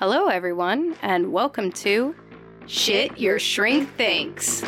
[0.00, 2.14] Hello, everyone, and welcome to
[2.68, 4.60] Shit Your Shrink Thinks.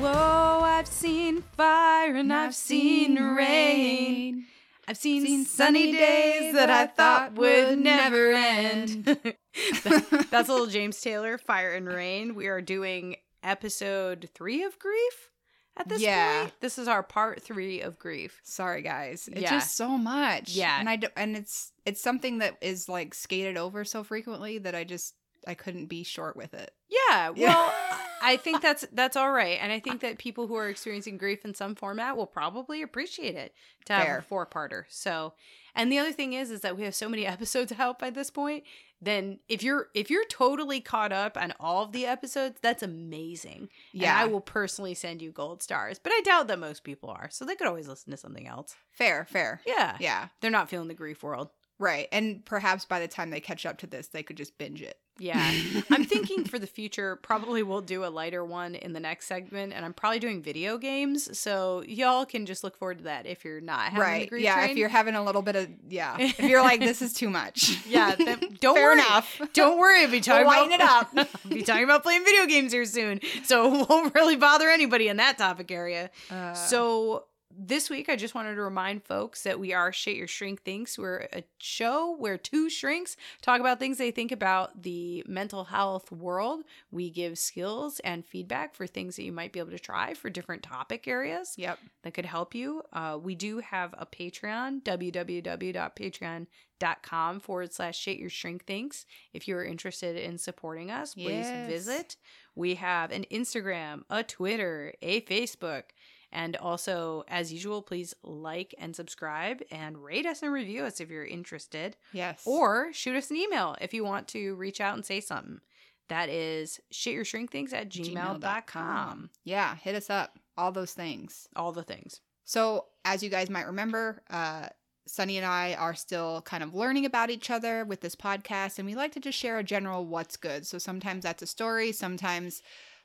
[0.00, 4.46] Whoa, I've seen fire and I've seen rain.
[4.88, 9.04] I've seen, Seen sunny days that I thought would never end.
[9.84, 12.34] That's a little James Taylor, Fire and Rain.
[12.34, 13.14] We are doing
[13.48, 15.30] episode three of Grief
[15.76, 16.42] at this Yeah.
[16.42, 16.54] point.
[16.60, 18.40] This is our part three of Grief.
[18.44, 19.28] Sorry, guys.
[19.32, 19.50] It's Yeah.
[19.50, 20.50] just so much.
[20.50, 20.78] Yeah.
[20.78, 24.74] and I do, and it's it's something that is like skated over so frequently that
[24.74, 25.14] I just
[25.46, 26.72] I couldn't be short with it.
[26.88, 27.54] Yeah, Yeah.
[27.54, 27.74] well,
[28.20, 31.44] I think that's that's all right, and I think that people who are experiencing grief
[31.44, 33.54] in some format will probably appreciate it
[33.86, 34.18] to have Fair.
[34.18, 34.84] a four parter.
[34.88, 35.34] So,
[35.74, 38.30] and the other thing is, is that we have so many episodes out by this
[38.30, 38.64] point.
[39.00, 43.68] Then, if you're if you're totally caught up on all of the episodes, that's amazing.
[43.92, 47.08] Yeah, and I will personally send you gold stars, but I doubt that most people
[47.10, 47.28] are.
[47.30, 48.74] So they could always listen to something else.
[48.90, 49.60] fair, fair.
[49.66, 51.50] Yeah, Yeah, they're not feeling the grief world.
[51.78, 52.08] right.
[52.10, 54.98] And perhaps by the time they catch up to this, they could just binge it.
[55.18, 55.52] Yeah.
[55.90, 59.72] I'm thinking for the future, probably we'll do a lighter one in the next segment,
[59.72, 63.44] and I'm probably doing video games, so y'all can just look forward to that if
[63.44, 64.30] you're not right.
[64.32, 64.70] Yeah, train.
[64.70, 67.84] if you're having a little bit of yeah, if you're like this is too much.
[67.86, 68.98] yeah, then don't fair worry.
[69.00, 69.40] enough.
[69.54, 71.28] Don't worry, I'll be talking We'll about it up.
[71.44, 75.08] I'll be talking about playing video games here soon, so it won't really bother anybody
[75.08, 76.10] in that topic area.
[76.30, 77.24] Uh, So
[77.60, 80.96] this week, I just wanted to remind folks that we are Shit Your Shrink Thinks.
[80.96, 86.12] We're a show where two shrinks talk about things they think about the mental health
[86.12, 86.62] world.
[86.92, 90.30] We give skills and feedback for things that you might be able to try for
[90.30, 91.80] different topic areas yep.
[92.02, 92.82] that could help you.
[92.92, 99.04] Uh, we do have a Patreon, www.patreon.com forward slash shit your shrink thinks.
[99.32, 101.68] If you're interested in supporting us, please Yes.
[101.68, 102.14] visit.
[102.54, 105.82] We have an Instagram, a Twitter, a Facebook.
[106.30, 111.08] And also, as usual, please like and subscribe and rate us and review us if
[111.10, 111.96] you're interested.
[112.12, 112.42] Yes.
[112.44, 115.60] Or shoot us an email if you want to reach out and say something.
[116.08, 119.30] That is shityourshrinkthinks at gmail.com.
[119.44, 120.38] Yeah, hit us up.
[120.56, 121.48] All those things.
[121.54, 122.20] All the things.
[122.44, 124.68] So, as you guys might remember, uh,
[125.06, 128.86] Sunny and I are still kind of learning about each other with this podcast, and
[128.86, 130.66] we like to just share a general what's good.
[130.66, 132.62] So, sometimes that's a story, sometimes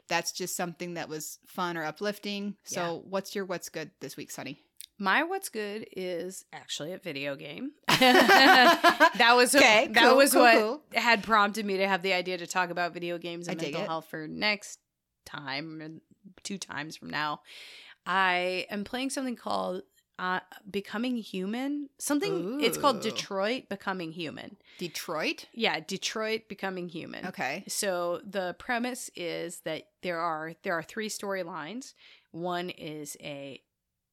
[0.10, 2.56] that's just something that was fun or uplifting.
[2.64, 4.60] So, what's your what's good this week, Sunny?
[5.00, 7.72] My what's good is actually a video game.
[7.88, 10.82] that was Okay, that cool, was cool, what cool.
[10.94, 13.86] had prompted me to have the idea to talk about video games and I mental
[13.86, 14.80] health for next
[15.26, 16.02] time
[16.44, 17.42] two times from now.
[18.06, 19.84] I am playing something called
[20.20, 21.90] uh, Becoming Human.
[21.98, 24.58] Something it's called Detroit Becoming Human.
[24.78, 25.46] Detroit?
[25.54, 27.28] Yeah, Detroit Becoming Human.
[27.28, 27.64] Okay.
[27.68, 31.94] So the premise is that there are there are three storylines.
[32.32, 33.62] One is a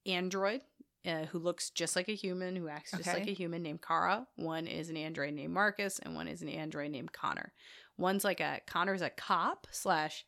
[0.06, 0.62] android
[1.06, 4.26] uh, who looks just like a human, who acts just like a human, named Kara.
[4.36, 7.52] One is an android named Marcus, and one is an android named Connor.
[7.96, 10.24] One's like a Connor's a cop slash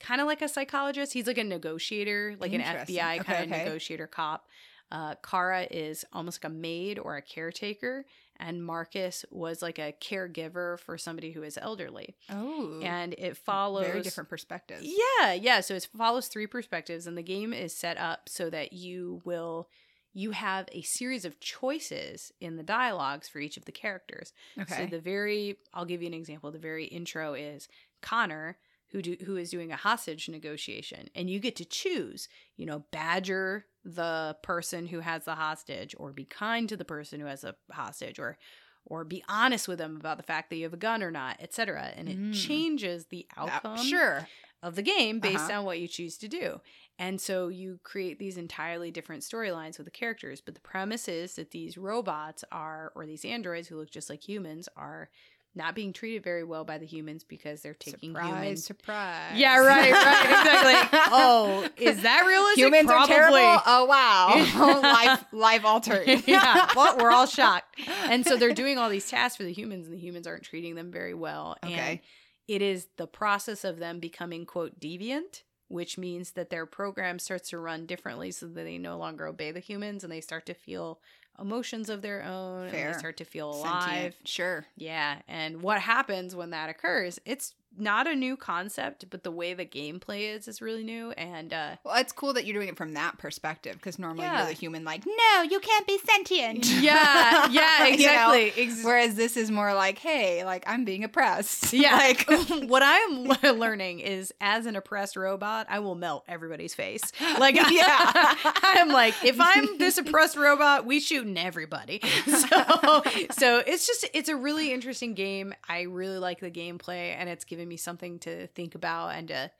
[0.00, 1.12] kind of like a psychologist.
[1.12, 2.60] He's like a negotiator, like an.
[2.60, 3.64] FBI Okay, kind of okay.
[3.64, 4.46] negotiator cop.
[4.94, 8.04] Uh, Kara is almost like a maid or a caretaker,
[8.38, 12.14] and Marcus was like a caregiver for somebody who is elderly.
[12.30, 12.78] Oh.
[12.80, 14.86] And it follows very different perspectives.
[14.86, 15.62] Yeah, yeah.
[15.62, 19.68] So it follows three perspectives, and the game is set up so that you will
[20.12, 24.32] you have a series of choices in the dialogues for each of the characters.
[24.56, 24.76] Okay.
[24.76, 26.52] So the very I'll give you an example.
[26.52, 27.66] The very intro is
[28.00, 28.58] Connor
[28.94, 32.84] who do, who is doing a hostage negotiation and you get to choose, you know,
[32.92, 37.42] badger the person who has the hostage or be kind to the person who has
[37.44, 38.38] a hostage or
[38.86, 41.38] or be honest with them about the fact that you have a gun or not,
[41.40, 41.90] etc.
[41.96, 42.32] And it Mm.
[42.32, 44.28] changes the Uh, outcome sure.
[44.62, 45.58] of the game based Uh-huh.
[45.58, 46.60] on what you choose to do.
[46.98, 50.40] And so you create these entirely different storylines with the characters.
[50.40, 54.26] But the premise is that these robots are, or these androids who look just like
[54.26, 55.10] humans, are
[55.54, 58.64] not being treated very well by the humans because they're taking surprise, humans.
[58.64, 59.32] surprise.
[59.36, 60.98] Yeah, right, right, exactly.
[61.12, 62.64] oh, is that realistic?
[62.64, 63.14] Humans Probably.
[63.14, 63.62] are terrible.
[63.66, 66.08] Oh wow, life life altered.
[66.26, 67.80] yeah, well, we're all shocked.
[68.04, 70.74] And so they're doing all these tasks for the humans, and the humans aren't treating
[70.74, 71.56] them very well.
[71.62, 72.02] And Okay.
[72.48, 77.48] it is the process of them becoming, quote, deviant which means that their program starts
[77.48, 80.52] to run differently so that they no longer obey the humans and they start to
[80.54, 81.00] feel
[81.40, 83.74] emotions of their own and they start to feel Sentient.
[83.82, 84.16] alive.
[84.24, 84.66] Sure.
[84.76, 87.18] Yeah, and what happens when that occurs?
[87.24, 91.52] It's not a new concept, but the way the gameplay is is really new and
[91.52, 94.38] uh Well, it's cool that you're doing it from that perspective because normally Yeah.
[94.38, 96.66] you're the human, like, no, you can't be sentient.
[96.80, 97.94] yeah, yeah, You know?
[97.94, 98.52] exactly.
[98.64, 101.72] Ex- Whereas this is more like, hey, like I'm being oppressed.
[101.84, 101.96] Yeah.
[101.96, 102.24] like
[102.68, 103.24] what I'm
[103.58, 107.02] learning is as an oppressed robot, I will melt everybody's face.
[107.38, 108.34] Like, Yeah.
[108.62, 112.00] I'm like, if I'm this oppressed robot, we shooting everybody.
[112.26, 115.54] So, so it's just, it's a really interesting game.
[115.68, 119.50] I really like the gameplay and it's given me something to think about and to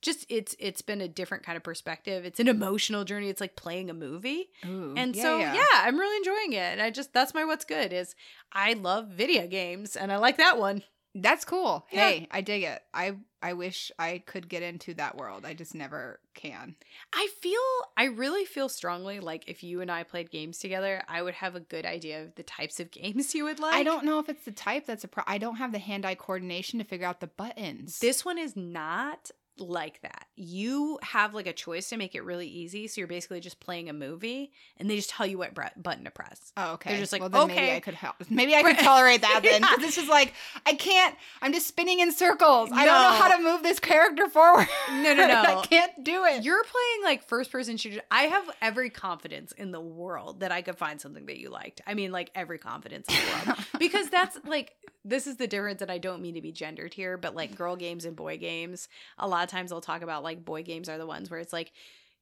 [0.00, 2.24] just, it's, it's been a different kind of perspective.
[2.24, 3.28] It's an emotional journey.
[3.28, 4.50] It's like playing a movie.
[4.66, 5.54] Ooh, And yeah, so, yeah.
[5.54, 5.62] yeah.
[5.74, 6.72] I'm really enjoying it.
[6.72, 8.16] And I just, that's my what's good is
[8.52, 10.82] I love video games and I like that one.
[11.14, 11.86] That's cool.
[11.90, 12.08] Yeah.
[12.08, 12.82] Hey, I dig it.
[12.94, 15.44] I I wish I could get into that world.
[15.44, 16.76] I just never can.
[17.12, 17.60] I feel
[17.96, 21.54] I really feel strongly like if you and I played games together, I would have
[21.54, 23.74] a good idea of the types of games you would like.
[23.74, 26.14] I don't know if it's the type that's a pro- I don't have the hand-eye
[26.14, 27.98] coordination to figure out the buttons.
[27.98, 30.26] This one is not like that.
[30.36, 32.86] You have like a choice to make it really easy.
[32.86, 36.10] So you're basically just playing a movie and they just tell you what button to
[36.10, 36.52] press.
[36.56, 36.90] Oh, okay.
[36.90, 37.72] They're just like, well, then maybe.
[37.72, 38.16] I could help.
[38.30, 39.62] Maybe I could tolerate that then.
[39.62, 39.68] Yeah.
[39.76, 40.34] Because this is like,
[40.66, 41.14] I can't.
[41.40, 42.70] I'm just spinning in circles.
[42.72, 44.66] I don't know how to move this character forward.
[44.90, 45.42] No, no, no.
[45.42, 46.42] I can't do it.
[46.44, 48.02] You're playing like first person shooter.
[48.10, 51.80] I have every confidence in the world that I could find something that you liked.
[51.86, 53.58] I mean, like every confidence in the world.
[53.78, 57.16] because that's like this is the difference and i don't mean to be gendered here
[57.16, 58.88] but like girl games and boy games
[59.18, 61.52] a lot of times i'll talk about like boy games are the ones where it's
[61.52, 61.72] like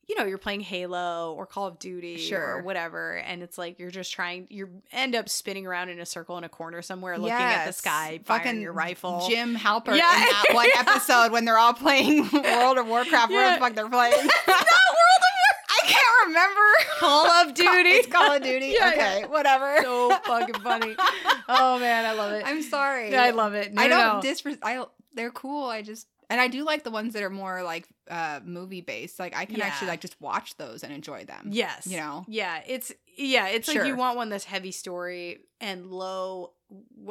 [0.08, 2.56] you know you're playing halo or call of duty Sure.
[2.56, 6.06] or whatever and it's like you're just trying you end up spinning around in a
[6.06, 7.76] circle in a corner somewhere looking at the Yes.
[7.76, 10.12] sky firing Fucking your rifle Jim Halpert Yeah.
[10.16, 13.30] in that one episode when they're all playing World of Warcraft.
[13.30, 13.54] Where Yeah.
[13.54, 14.12] the fuck they're playing?
[14.26, 15.70] Not World of Warcraft.
[15.70, 16.60] I can't remember.
[16.98, 18.74] call of duty It's Call of Duty.
[18.78, 19.26] Yeah, okay, yeah.
[19.26, 19.76] whatever.
[19.82, 20.96] so fucking funny
[21.48, 23.14] oh man i love it I'm sorry.
[23.14, 24.28] i love it no, I don't no.
[24.30, 24.84] disres- I
[25.14, 25.64] they're cool.
[25.68, 29.18] I just and I do like the ones that are more like uh movie based.
[29.18, 31.48] Like I can actually like just watch those and enjoy them.
[31.50, 31.86] Yes.
[31.86, 32.24] You know.
[32.28, 36.52] Yeah, it's yeah, it's like you want one that's heavy story and low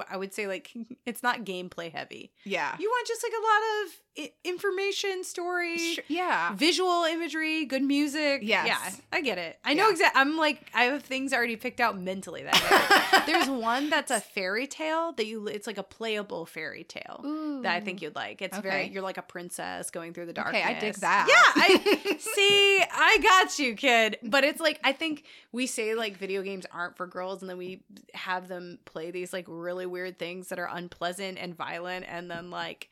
[0.09, 0.71] I would say like
[1.05, 2.31] it's not gameplay heavy.
[2.45, 2.75] Yeah.
[2.79, 6.53] You want just like a lot of information, story, Sure, yeah.
[6.55, 8.41] visual imagery, good music.
[8.43, 8.67] Yes.
[8.67, 9.57] Yeah, I get it.
[9.63, 9.91] I know Yeah.
[9.91, 10.21] exactly.
[10.21, 13.23] I'm like I have things already picked out mentally that.
[13.27, 17.21] There's one that's a fairy tale that you it's like a playable fairy tale.
[17.63, 18.41] That I think you'd like.
[18.41, 20.63] It's very you're like a princess going through the darkness.
[20.63, 21.27] Okay, I dig that.
[21.29, 22.83] Yeah, I see.
[22.91, 24.17] I got you, kid.
[24.23, 27.57] But it's like I think we say like video games aren't for girls, and then
[27.57, 27.83] we
[28.13, 32.51] have them play these like really weird things that are unpleasant and violent, and then
[32.51, 32.89] like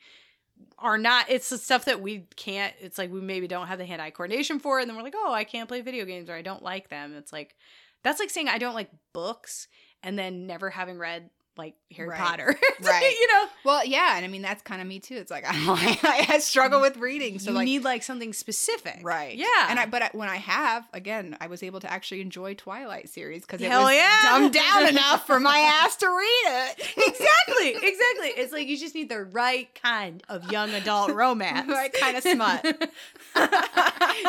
[0.78, 1.30] are not.
[1.30, 2.74] It's the stuff that we can't.
[2.80, 5.32] It's like we maybe don't have the hand-eye coordination for, and then we're like, oh,
[5.32, 7.14] I can't play video games or I don't like them.
[7.16, 7.54] It's like
[8.02, 9.68] that's like saying I don't like books,
[10.02, 12.18] and then never having read like Harry Right.
[12.18, 12.56] Potter.
[12.80, 13.16] Right.
[13.20, 13.46] you know.
[13.64, 15.16] Well, yeah, and I mean that's kind of me too.
[15.16, 15.98] It's like I'm like
[16.30, 19.86] I struggle with reading, so you like need like something specific, right, Yeah, And I
[19.86, 23.60] but I, when I have again, I was able to actually enjoy Twilight series because
[23.60, 24.20] it Hell was yeah.
[24.22, 26.78] dumbed down enough for my ass to read it.
[26.96, 28.28] exactly, exactly.
[28.42, 31.68] It's like you just need the right kind of young adult romance.
[31.68, 32.64] Right kind of smut.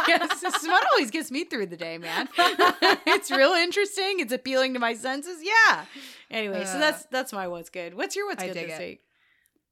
[0.07, 2.27] yes, smut always gets me through the day, man.
[2.37, 4.19] it's real interesting.
[4.19, 5.39] It's appealing to my senses.
[5.43, 5.85] Yeah.
[6.31, 7.93] Anyway, so Uh, that's that's my what's good.
[7.95, 8.87] What's your what's I good this it.
[8.87, 9.01] week?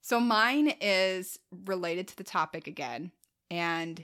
[0.01, 3.11] So mine is related to the topic again,
[3.51, 4.03] and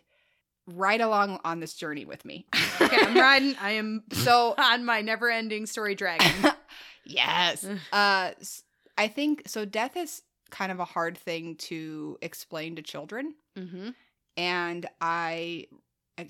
[0.68, 2.46] right along on this journey with me.
[2.82, 3.56] Okay, I'm riding.
[3.62, 6.52] I am so on my never-ending story dragon.
[7.06, 8.32] yes, uh,
[8.98, 9.64] I think so.
[9.64, 13.90] Death is kind of a hard thing to explain to children, mm-hmm.
[14.36, 15.68] and I,
[16.18, 16.28] I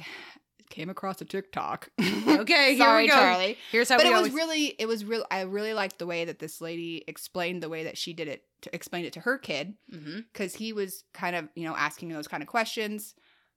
[0.70, 1.90] came across a TikTok.
[2.44, 3.16] Okay, here sorry, we go.
[3.16, 3.58] Charlie.
[3.72, 4.34] Here's how But we it But it was always.
[4.34, 5.26] really, it was real.
[5.30, 8.44] I really liked the way that this lady explained the way that she did it.
[8.62, 10.20] To explain it to her kid, mm-hmm.
[10.32, 13.14] because he was kind of you know asking those kind of questions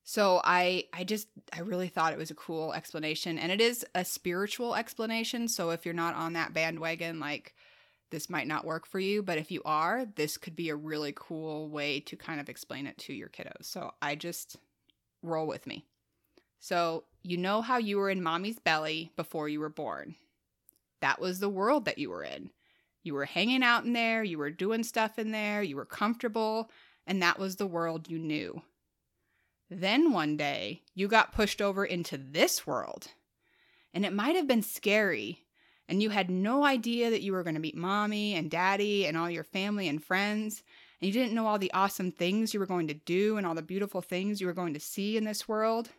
[0.09, 3.85] so i i just i really thought it was a cool explanation and it is
[3.95, 7.55] a spiritual explanation so if you're not on that bandwagon like
[8.11, 11.13] this might not work for you but if you are this could be a really
[11.15, 14.57] cool way to kind of explain it to your kiddos so i just
[15.23, 15.85] roll with me
[16.61, 20.15] so you know how you were in mommy's belly before you were born
[21.01, 22.51] that was the world that you were in
[23.07, 26.73] you were hanging out in there, you were doing stuff in there, you were comfortable,
[27.07, 28.63] and that was the world you knew.
[29.71, 33.07] Then one day, you got pushed over into this world.
[33.95, 35.45] And it might have been scary,
[35.89, 39.17] and you had no idea that you were going to meet mommy and daddy and
[39.17, 40.65] all your family and friends.
[41.01, 43.55] and you didn't know all the awesome things you were going to do and all
[43.55, 45.91] the beautiful things you were going to see in this world.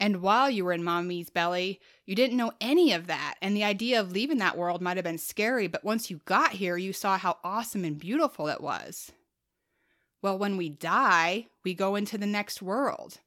[0.00, 3.36] And while you were in mommy's belly, you didn't know any of that.
[3.40, 6.52] And the idea of leaving that world might have been scary, but once you got
[6.52, 9.12] here, you saw how awesome and beautiful it was.
[10.20, 13.18] Well, when we die, we go into the next world.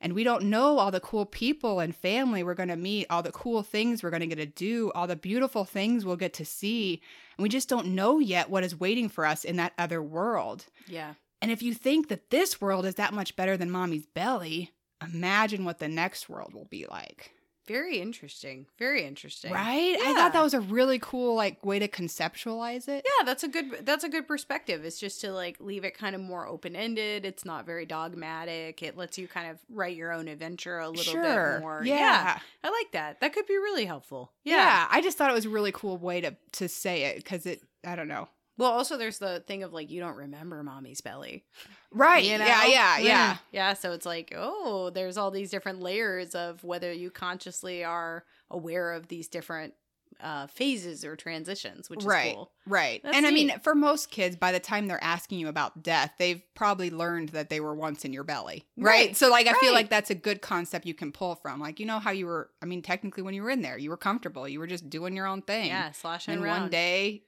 [0.00, 3.22] And we don't know all the cool people and family we're going to meet, all
[3.22, 6.34] the cool things we're going to get to do, all the beautiful things we'll get
[6.34, 7.00] to see.
[7.38, 10.66] And we just don't know yet what is waiting for us in that other world.
[10.86, 11.14] Yeah.
[11.40, 14.72] And if you think that this world is that much better than mommy's belly,
[15.12, 17.32] imagine what the next world will be like.
[17.66, 18.66] Very interesting.
[18.78, 19.50] Very interesting.
[19.50, 19.96] Right?
[19.98, 23.06] I thought that was a really cool like way to conceptualize it.
[23.06, 24.84] Yeah, that's a good that's a good perspective.
[24.84, 27.24] It's just to like leave it kind of more open ended.
[27.24, 28.82] It's not very dogmatic.
[28.82, 31.54] It lets you kind of write your own adventure a little sure.
[31.54, 31.82] bit more.
[31.84, 32.38] Yeah.
[32.62, 33.20] I like that.
[33.20, 34.32] That could be really helpful.
[34.44, 34.56] yeah.
[34.56, 34.88] Yeah.
[34.90, 37.62] I just thought it was a really cool way to to say it because it
[37.82, 38.28] I don't know.
[38.56, 41.44] Well, also there's the thing of like you don't remember mommy's belly.
[41.92, 42.24] Right.
[42.24, 42.46] You know?
[42.46, 43.36] Yeah, yeah, yeah.
[43.52, 48.24] Yeah, so it's like, oh, there's all these different layers of whether you consciously are
[48.50, 49.74] aware of these different
[50.20, 52.34] uh phases or transitions, which is Right.
[52.34, 52.52] cool.
[52.66, 53.00] Right.
[53.02, 56.12] That's and I mean, for most kids, by the time they're asking you about death,
[56.18, 58.64] they've probably learned that they were once in your belly.
[58.76, 58.92] Right.
[59.08, 59.16] Right.
[59.16, 61.58] So, like, I feel like that's a good concept you can pull from.
[61.58, 63.90] Like, you know how you were, I mean, technically, when you were in there, you
[63.90, 64.48] were comfortable.
[64.48, 65.66] You were just doing your own thing.
[65.66, 66.60] Yeah, slashing And around.
[66.62, 67.24] one day,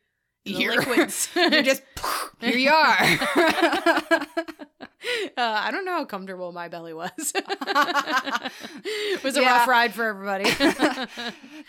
[0.47, 1.29] The you're, liquids.
[1.37, 1.83] you're just,
[2.41, 3.19] here you are.
[5.37, 7.11] uh, I don't know how comfortable my belly was.
[7.35, 7.45] it
[9.25, 9.59] was a Yeah.
[9.59, 10.51] rough ride for everybody.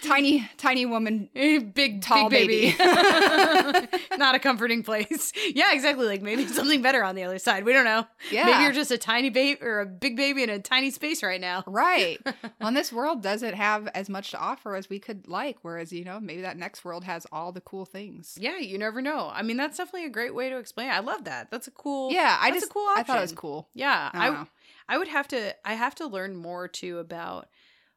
[0.03, 1.29] tiny, tiny woman.
[1.33, 2.75] big, Tall big baby.
[2.77, 3.87] baby.
[4.17, 5.31] Not a comforting place.
[5.53, 6.05] Yeah, exactly.
[6.05, 7.63] Like maybe something better on the other side.
[7.65, 8.05] We don't know.
[8.31, 8.45] Yeah.
[8.45, 11.41] Maybe you're just a tiny baby or a big baby in a tiny space right
[11.41, 11.63] now.
[11.67, 12.19] Right.
[12.61, 15.57] well, this world doesn't have as much to offer as we could like.
[15.61, 18.37] Whereas, you know, maybe that next world has all the cool things.
[18.39, 19.29] Yeah, you never know.
[19.33, 20.89] I mean, that's definitely a great way to explain.
[20.89, 20.93] It.
[20.93, 21.51] I love that.
[21.51, 22.11] That's a cool.
[22.11, 23.05] Yeah, I that's just a cool I option.
[23.05, 23.69] thought it was cool.
[23.73, 24.47] Yeah, I I.
[24.89, 27.47] I would have to I have to learn more too about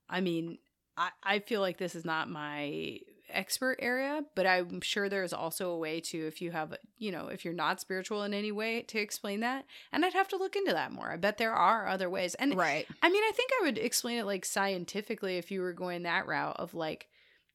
[0.08, 0.58] I mean,
[0.96, 2.98] I I feel like this is not my
[3.32, 7.28] expert area, but I'm sure there's also a way to if you have, you know,
[7.28, 9.66] if you're not spiritual in any way to explain that.
[9.92, 11.12] And I'd have to look into that more.
[11.12, 12.34] I bet there are other ways.
[12.34, 12.86] And Right.
[13.02, 16.26] I mean, I think I would explain it like scientifically if you were going that
[16.26, 17.08] route of like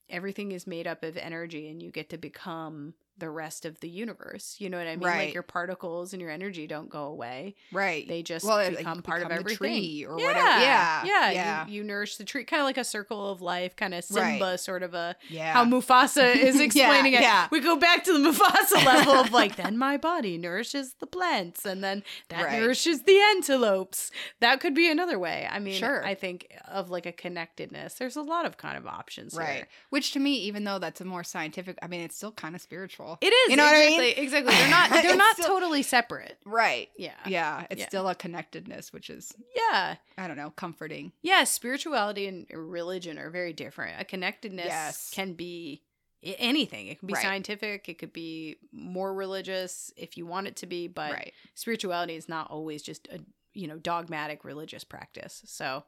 [0.09, 3.87] everything is made up of energy and you get to become the rest of the
[3.89, 4.55] universe.
[4.59, 5.07] You know what I mean?
[5.07, 5.25] Right.
[5.25, 7.55] Like your particles and your energy don't go away.
[7.71, 8.07] Right.
[8.07, 9.57] They just Well, become like, part of become everything.
[9.57, 10.47] tree or yeah, whatever.
[10.61, 11.03] Yeah.
[11.05, 11.67] yeah, Yeah.
[11.67, 14.31] You, you nourish the tree, kind of like a circle of life, kind of Right.
[14.39, 15.53] Simba, sort of a yeah.
[15.53, 17.21] how Mufasa is Yeah, explaining it.
[17.21, 17.47] yeah.
[17.51, 21.65] We go back to the Mufasa level of like, then my body nourishes the plants,
[21.65, 22.59] and then that Right.
[22.59, 24.11] nourishes the antelopes.
[24.41, 25.47] That could be another way.
[25.49, 26.05] I mean, Sure.
[26.05, 27.93] I think of like a connectedness.
[27.95, 29.55] There's a lot of kind of options, right.
[29.55, 29.67] here.
[29.89, 32.61] Which to me, even though that's a more scientific, I mean, it's still kind of
[32.61, 33.04] spiritual.
[33.21, 33.49] It is.
[33.51, 34.01] You know what I mean?
[34.01, 34.53] exactly, Exactly.
[34.55, 34.89] They're not.
[35.03, 36.37] They're not still- totally separate.
[36.45, 36.89] Right.
[36.97, 37.11] Yeah.
[37.25, 37.65] Yeah.
[37.69, 37.87] It's Yeah.
[37.87, 39.95] still a connectedness, which is, Yeah.
[40.17, 41.11] I don't know, comforting.
[41.21, 43.99] Yeah, spirituality and religion are very different.
[43.99, 45.09] A connectedness Yes.
[45.13, 45.81] can be
[46.23, 46.87] anything.
[46.87, 47.21] It can be Right.
[47.23, 51.33] scientific, it could be more religious if you want it to be, but right.
[51.53, 53.19] spirituality is not always just a,
[53.53, 55.43] you know, dogmatic religious practice.
[55.45, 55.83] So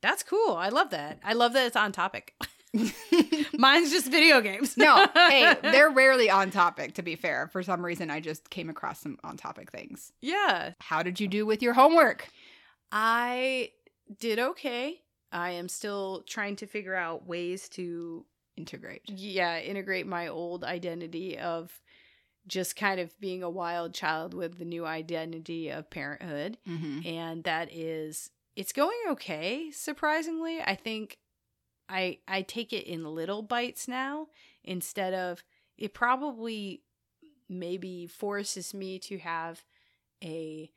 [0.00, 0.54] that's cool.
[0.56, 1.18] I love that.
[1.24, 2.34] I love that it's on topic.
[3.58, 4.76] Mine's just video games.
[4.76, 7.48] no, hey, they're rarely on topic, to be fair.
[7.48, 10.12] For some reason, I just came across some on topic things.
[10.20, 10.72] yeah.
[10.80, 12.28] How did you do with your homework?
[12.92, 13.70] I
[14.18, 15.00] did okay.
[15.32, 18.24] I am still trying to figure out ways to
[18.56, 19.02] Integrate.
[19.06, 21.80] yeah integrate my old identity of
[22.46, 27.06] just kind of being a wild child with the new identity of parenthood Mm-hmm.
[27.06, 31.16] and that is it's going okay surprisingly i think
[31.90, 34.28] i i take it in little bites now
[34.64, 35.42] instead of
[35.76, 36.82] it probably
[37.48, 39.64] maybe forces me to have
[40.22, 40.70] a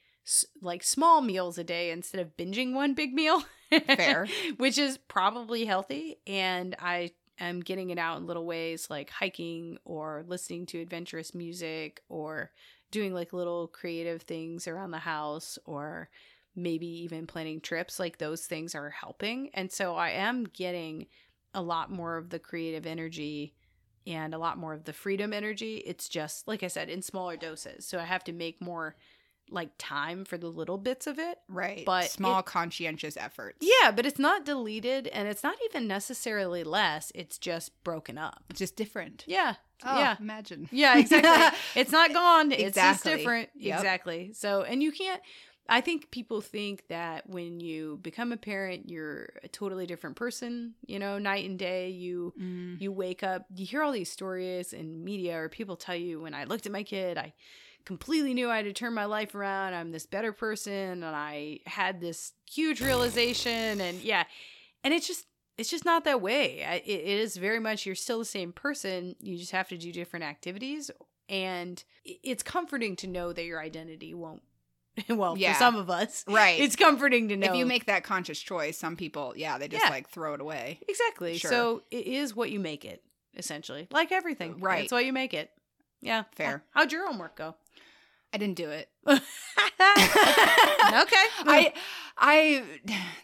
[0.61, 3.43] like small meals a day instead of binging one big meal
[3.85, 4.27] Fair.
[4.57, 9.77] which is probably healthy and i am getting it out in little ways like hiking
[9.85, 12.51] or listening to adventurous music or
[12.91, 16.09] doing like little creative things around the house or
[16.55, 21.07] maybe even planning trips like those things are helping and so i am getting
[21.53, 23.53] a lot more of the creative energy
[24.05, 27.35] and a lot more of the freedom energy it's just like i said in smaller
[27.37, 28.95] doses so i have to make more
[29.51, 31.83] like time for the little bits of it Right.
[31.85, 33.57] But small it- conscientious efforts.
[33.61, 37.11] yeah, but it's not deleted and it's not even necessarily less.
[37.13, 38.41] It's just broken up.
[38.49, 39.25] It's just different.
[39.27, 39.55] Yeah.
[39.85, 40.15] Oh, Yeah.
[40.19, 40.69] Imagine.
[40.71, 41.59] Yeah, exactly.
[41.81, 42.53] it's not gone.
[42.53, 43.49] It's just different.
[43.55, 43.77] Yep.
[43.79, 44.31] Exactly.
[44.33, 45.21] So, and you can't,
[45.69, 50.73] I think people think that when you become a parent, you're a totally different person,
[50.85, 51.89] you know, night and day.
[51.89, 52.81] You, Mm.
[52.81, 56.33] you wake up, you hear all these stories in media or people tell you when
[56.33, 57.33] I looked at my kid, I
[57.85, 59.73] completely knew I had to turn my life around.
[59.73, 60.71] I'm this better person
[61.03, 64.23] and I had this huge realization and yeah.
[64.83, 65.25] And it's just
[65.57, 66.65] it's just not that way.
[66.65, 69.15] I- It, it is very much you're still the same person.
[69.19, 70.91] You just have to do different activities
[71.29, 74.41] and it's comforting to know that your identity won't
[75.09, 75.53] well, Yeah.
[75.53, 76.59] for some of us, Right.
[76.59, 79.83] it's comforting to know if you make that conscious choice, some people, yeah, they just
[79.85, 79.89] Yeah.
[79.89, 80.79] like throw it away.
[80.87, 81.37] Exactly.
[81.37, 81.49] Sure.
[81.51, 83.03] So it is what you make it,
[83.35, 83.87] essentially.
[83.91, 84.59] Like everything.
[84.59, 84.79] Right.
[84.81, 85.51] That's why you make it.
[86.01, 86.23] Yeah.
[86.35, 86.63] Fair.
[86.71, 87.55] How'd your homework go?
[88.33, 88.89] I didn't do it.
[89.07, 89.21] okay.
[89.79, 91.73] I
[92.17, 92.63] I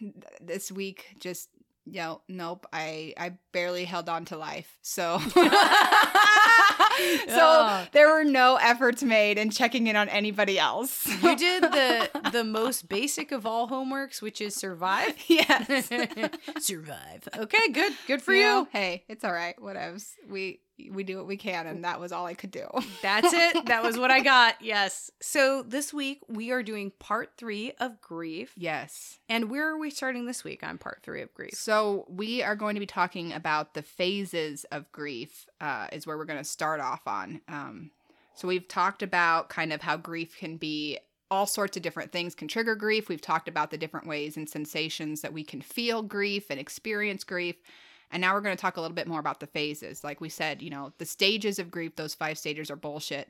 [0.42, 1.50] this week just
[1.94, 2.66] know, nope.
[2.72, 4.78] I I barely held on to life.
[4.82, 5.20] So
[7.30, 11.08] So there were no efforts made in checking in on anybody else.
[11.08, 15.14] you did the the most basic of all homeworks, which is survive.
[15.28, 15.90] yes.
[16.60, 17.28] survive.
[17.38, 17.94] Okay, good.
[18.08, 18.68] Good for You you.
[18.72, 19.56] Hey, it's all right.
[19.58, 20.12] Whatevs.
[20.28, 20.60] We
[20.92, 22.68] we do what we can and that was all I could do.
[23.02, 23.66] That's it.
[23.66, 24.56] That was what I got.
[24.62, 25.12] Yes.
[25.22, 28.54] So this week we are doing part three of grief.
[28.56, 29.20] Yes.
[29.28, 31.54] And where are we starting this week on part three of grief?
[31.54, 35.48] So we are going to be talking about the phases of grief.
[35.60, 37.42] Uh, is where we're going to start off on.
[37.48, 37.92] Um,
[38.34, 41.00] so we've talked about kind of how grief can be
[41.32, 43.10] all sorts of different things can trigger grief.
[43.10, 47.24] We've talked about the different ways and sensations that we can feel grief and experience
[47.24, 47.56] grief.
[48.12, 50.04] And now we're going to talk a little bit more about the phases.
[50.04, 53.30] Like we said, you know, the stages of grief, those five stages are bullshit.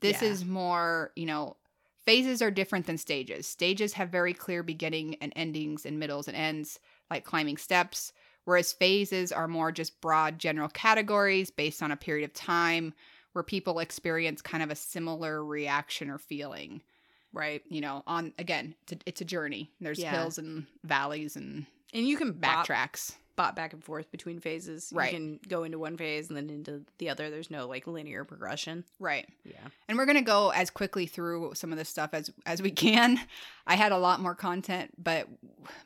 [0.00, 0.28] This Yeah.
[0.28, 1.56] is more, you know,
[2.04, 3.46] phases are different than stages.
[3.46, 6.78] Stages have very clear beginning and endings and middles and ends,
[7.10, 8.12] like climbing steps,
[8.44, 12.94] whereas phases are more just broad general categories based on a period of time
[13.32, 16.80] where people experience kind of a similar reaction or feeling.
[17.34, 17.62] Right.
[17.68, 19.70] You know, on again, it's a, it's a journey.
[19.78, 20.10] There's Yeah.
[20.12, 23.10] hills and valleys and And you can backtracks.
[23.10, 24.90] bop back and forth between phases.
[24.94, 25.12] Right.
[25.12, 27.30] You can go into one phase and then into the other.
[27.30, 28.84] There's no like linear progression.
[28.98, 29.28] Right.
[29.44, 29.56] Yeah.
[29.88, 33.20] And we're gonna go as quickly through some of this stuff as as we can.
[33.66, 35.28] I had a lot more content, but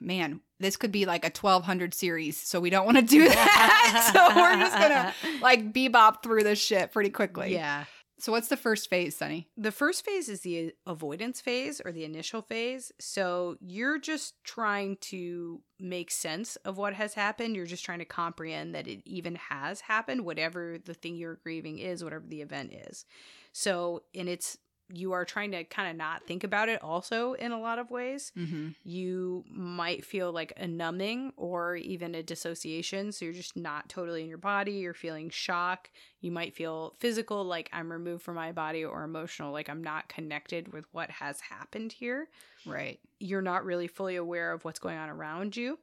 [0.01, 3.29] man, this could be like a twelve hundred series, so we don't want to do
[3.29, 4.11] that.
[4.13, 7.53] so we're just gonna like bebop through this shit pretty quickly.
[7.55, 7.85] Yeah.
[8.21, 9.49] So what's the first phase, Sunny?
[9.57, 12.93] The first phase is the avoidance phase or the initial phase.
[13.01, 17.57] So you're just trying to make sense of what has happened.
[17.57, 21.79] You're just trying to comprehend that it even has happened, whatever the thing you're grieving
[21.79, 23.07] is, whatever the event is.
[23.53, 24.59] So, and it's,
[24.93, 27.91] you are trying to kind of not think about it also in a lot of
[27.91, 28.33] ways.
[28.37, 28.69] Mm-hmm.
[28.85, 33.13] You might feel like a numbing or even a dissociation.
[33.13, 34.73] So you're just not totally in your body.
[34.73, 35.91] You're feeling shock.
[36.21, 40.09] You might feel physical, like I'm removed from my body, or emotional, like I'm not
[40.09, 42.29] connected with what has happened here.
[42.67, 43.01] Right.
[43.19, 45.79] You're not really fully aware of what's going on around you.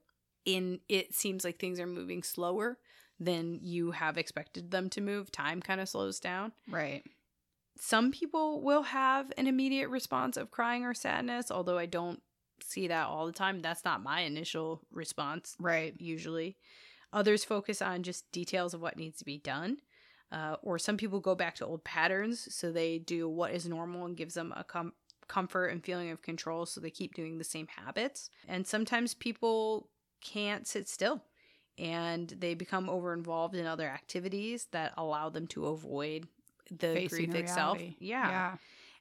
[0.46, 2.78] In it seems like things are moving slower
[3.20, 5.32] than you have expected them to move.
[5.32, 7.04] Time kind of slows down Right.
[7.80, 12.22] Some people will have an immediate response of crying or sadness, although I don't
[12.62, 13.62] see that all the time.
[13.62, 15.94] That's not my initial response Right.
[16.00, 16.58] usually.
[17.14, 19.78] Others focus on just details of what needs to be done.
[20.32, 24.06] Uh, or some people go back to old patterns, so they do what is normal
[24.06, 24.94] and gives them a com-
[25.28, 28.30] comfort and feeling of control, so they keep doing the same habits.
[28.48, 31.24] And sometimes people can't sit still
[31.78, 36.28] and they become over involved in other activities that allow them to avoid
[36.70, 37.80] the Facing grief the itself.
[38.00, 38.30] Yeah.
[38.30, 38.56] Yeah.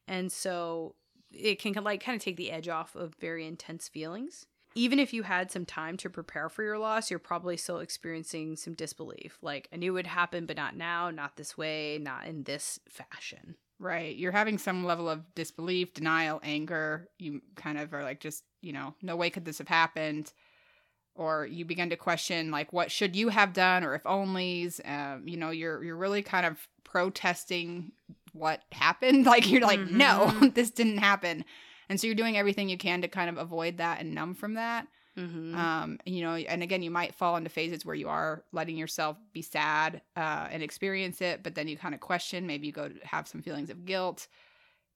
[0.08, 0.94] And so
[1.32, 4.46] it can like kind of take the edge off of very intense feelings.
[4.74, 8.56] Even if you had some time to prepare for your loss, you're probably still experiencing
[8.56, 9.38] some disbelief.
[9.40, 12.78] Like, I knew it would happen, but not now, not this way, not in this
[12.86, 13.56] fashion.
[13.78, 14.14] Right.
[14.14, 17.08] You're having some level of disbelief, denial, anger.
[17.18, 20.30] You kind of are like, just, you know, no way could this have happened.
[21.14, 24.86] Or you begin to question, like, what should you have done, or if onlys.
[24.86, 27.92] Um, you know, you're you're really kind of protesting
[28.32, 29.26] what happened.
[29.32, 30.54] Like, you're like, no, Mhm.
[30.58, 31.44] this didn't happen.
[31.88, 34.54] And so you're doing everything you can to kind of avoid that and numb from
[34.54, 34.86] that.
[35.16, 35.56] Mm-hmm.
[35.56, 39.16] Um, you know, and again, you might fall into phases where you are letting yourself
[39.32, 42.46] be sad uh, and experience it, but then you kind of question.
[42.46, 44.26] Maybe you go to have some feelings of guilt.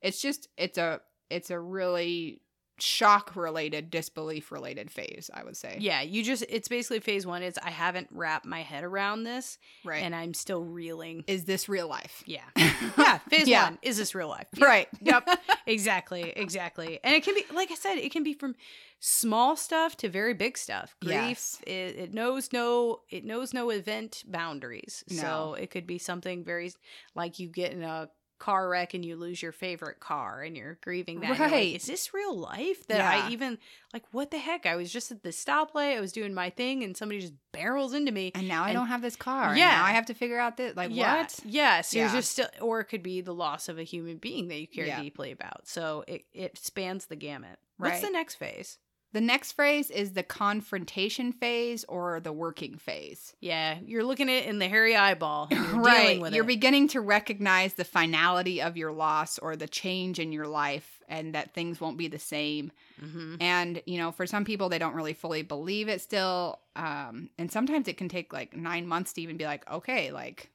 [0.02, 1.00] It's just it's a
[1.30, 2.42] it's a really
[2.82, 5.30] shock related, disbelief related phase.
[5.32, 5.76] I would say.
[5.80, 9.58] yeah, you just, it's basically phase one is I haven't wrapped my head around this
[9.84, 10.02] Right.
[10.02, 11.24] and I'm still reeling.
[11.26, 12.22] is this real life?
[12.26, 12.40] Yeah.
[12.96, 13.18] Yeah.
[13.28, 13.64] Phase Yeah.
[13.64, 14.46] one is this real life?
[14.58, 14.88] Right.
[15.02, 15.28] Yep.
[15.66, 16.30] exactly.
[16.36, 16.98] Exactly.
[17.04, 18.54] And it can be, like I said, it can be from
[19.00, 20.94] small stuff to very big stuff.
[21.00, 21.60] Grief, Yes.
[21.66, 25.04] it, it knows no, it knows no event boundaries.
[25.08, 26.72] So it could be something very
[27.14, 28.08] like you get in a
[28.40, 31.28] car wreck and you lose your favorite car and you're grieving that.
[31.28, 31.76] You're like, Right.
[31.76, 32.86] is this real life?
[32.88, 33.26] That Yeah.
[33.26, 33.58] I even
[33.92, 34.66] like what the heck?
[34.66, 37.92] I was just at the stoplight, I was doing my thing, and somebody just barrels
[37.94, 38.32] into me.
[38.34, 39.56] And now I don't have this car.
[39.56, 39.80] Yeah.
[39.84, 40.74] I have to figure out this.
[40.76, 41.38] Like, yeah, what?
[41.44, 41.82] Yeah.
[41.82, 42.04] So Yeah.
[42.06, 44.66] you're just still, or it could be the loss of a human being that you
[44.66, 45.00] care Yeah.
[45.00, 45.68] deeply about.
[45.68, 47.58] So it, it spans the gamut.
[47.76, 48.78] What's the next phase?
[49.12, 53.34] The next phrase is the confrontation phase or the working phase.
[53.40, 55.48] Yeah, you're looking at it in the hairy eyeball.
[55.50, 56.20] You're right.
[56.32, 56.46] You're it.
[56.46, 61.34] beginning to recognize the finality of your loss or the change in your life and
[61.34, 62.70] that things won't be the same.
[63.00, 66.60] hmm And, you know, for some people, they don't really fully believe it still.
[66.76, 70.50] Um, and sometimes it can take like nine months to even be like, okay, like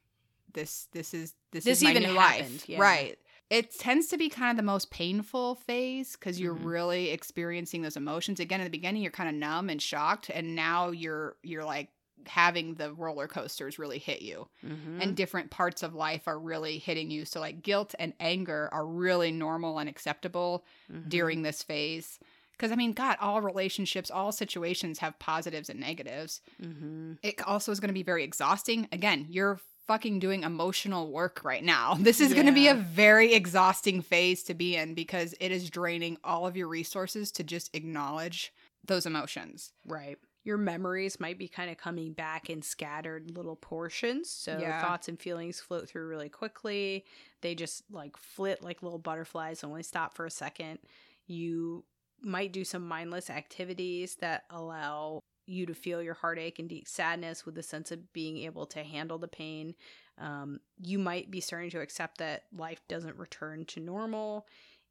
[0.54, 2.70] this, this is, this, This is my even new happened, life.
[2.70, 2.80] yeah.
[2.82, 3.20] Right.
[3.50, 6.66] It tends to be kind of the most painful phase because you're Mhm.
[6.66, 8.40] really experiencing those emotions.
[8.40, 10.30] Again, in the beginning, you're kind of numb and shocked.
[10.34, 11.90] And now you're, you're like,
[12.28, 16.80] having the roller coasters really hit you hmm and different parts of life are really
[16.80, 17.24] hitting you.
[17.26, 21.10] So, like, guilt and anger are really normal and acceptable Mm-hmm.
[21.10, 22.18] during this phase.
[22.54, 26.42] Because, I mean, God, all relationships, all situations have positives and negatives.
[26.60, 28.88] hmm It also is going to be very exhausting.
[28.92, 31.95] Again, you're fucking doing emotional work right now.
[32.00, 35.69] This is going to be a very exhausting phase to be in because it is
[35.69, 38.54] draining all of your resources to just acknowledge
[38.86, 39.71] those emotions.
[39.86, 40.17] Right.
[40.43, 44.30] Your memories might be kind of coming back in scattered little portions.
[44.30, 44.80] So Yeah.
[44.80, 47.06] thoughts and feelings float through really quickly.
[47.41, 50.80] They just like flit like little butterflies, and only stop for a second.
[51.26, 51.84] You
[52.21, 57.46] might do some mindless activities that allow you to feel your heartache and deep sadness
[57.46, 59.76] with a sense of being able to handle the pain.
[60.18, 64.48] Um, you might be starting to accept that life doesn't return to normal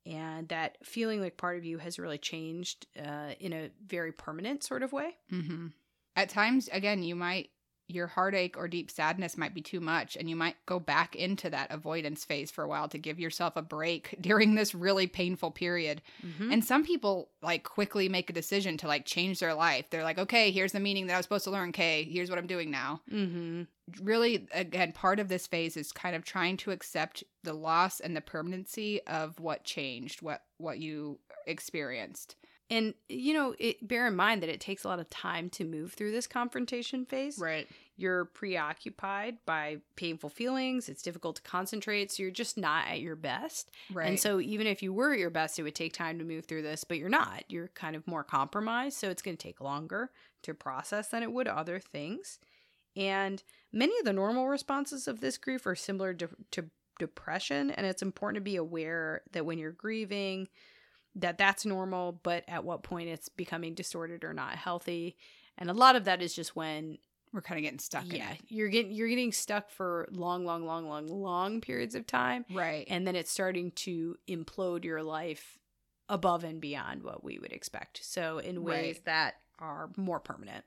[0.07, 4.63] and that feeling like part of you has really changed uh, in a very permanent
[4.63, 5.17] sort of way.
[5.31, 5.69] hmm
[6.15, 7.51] At times, again, you might,
[7.89, 11.51] your heartache or deep sadness might be too much, and you might go back into
[11.51, 15.51] that avoidance phase for a while to give yourself a break during this really painful
[15.51, 16.01] period.
[16.25, 16.53] Mm-hmm.
[16.53, 19.91] And some people like quickly make a decision to like change their life.
[19.91, 21.71] They're like, okay, here's the meaning that I was supposed to learn.
[21.71, 23.01] Okay, here's what I'm doing now.
[23.11, 23.63] mm-hmm.
[24.01, 28.17] Really, again, part of this phase is kind of trying to accept the loss and
[28.17, 32.37] the permanency of what changed, what what you experienced.
[32.75, 35.65] And you know, it, bear in mind that it takes a lot of time to
[35.65, 37.39] move through this confrontation phase.
[37.39, 37.69] Right.
[37.97, 40.89] You're preoccupied by painful feelings.
[40.89, 43.71] It's difficult to concentrate, so you're just not at your best.
[43.93, 44.09] Right.
[44.09, 46.47] And so, even if you were at your best, it would take time to move
[46.47, 47.45] through this, but you're not.
[47.49, 50.11] You're kind of more compromised, so it's going to take longer
[50.43, 52.41] to process than it would other things.
[52.97, 53.41] And
[53.73, 56.65] many of the normal responses of this grief are similar to, to
[56.99, 60.49] depression, and it's important to be aware that when you're grieving,
[61.17, 65.17] that that's normal, but at what point it's becoming distorted or not healthy.
[65.57, 66.99] And a lot of that is just when
[67.33, 70.89] we're kind of getting stuck yeah, you're getting you're getting stuck for long, long, long,
[70.89, 72.45] long, long periods of time.
[72.53, 72.87] Right.
[72.89, 75.59] and then it's starting to implode your life
[76.09, 78.01] above and beyond what we would expect.
[78.05, 79.05] So in ways Right.
[79.07, 80.65] that are more permanent.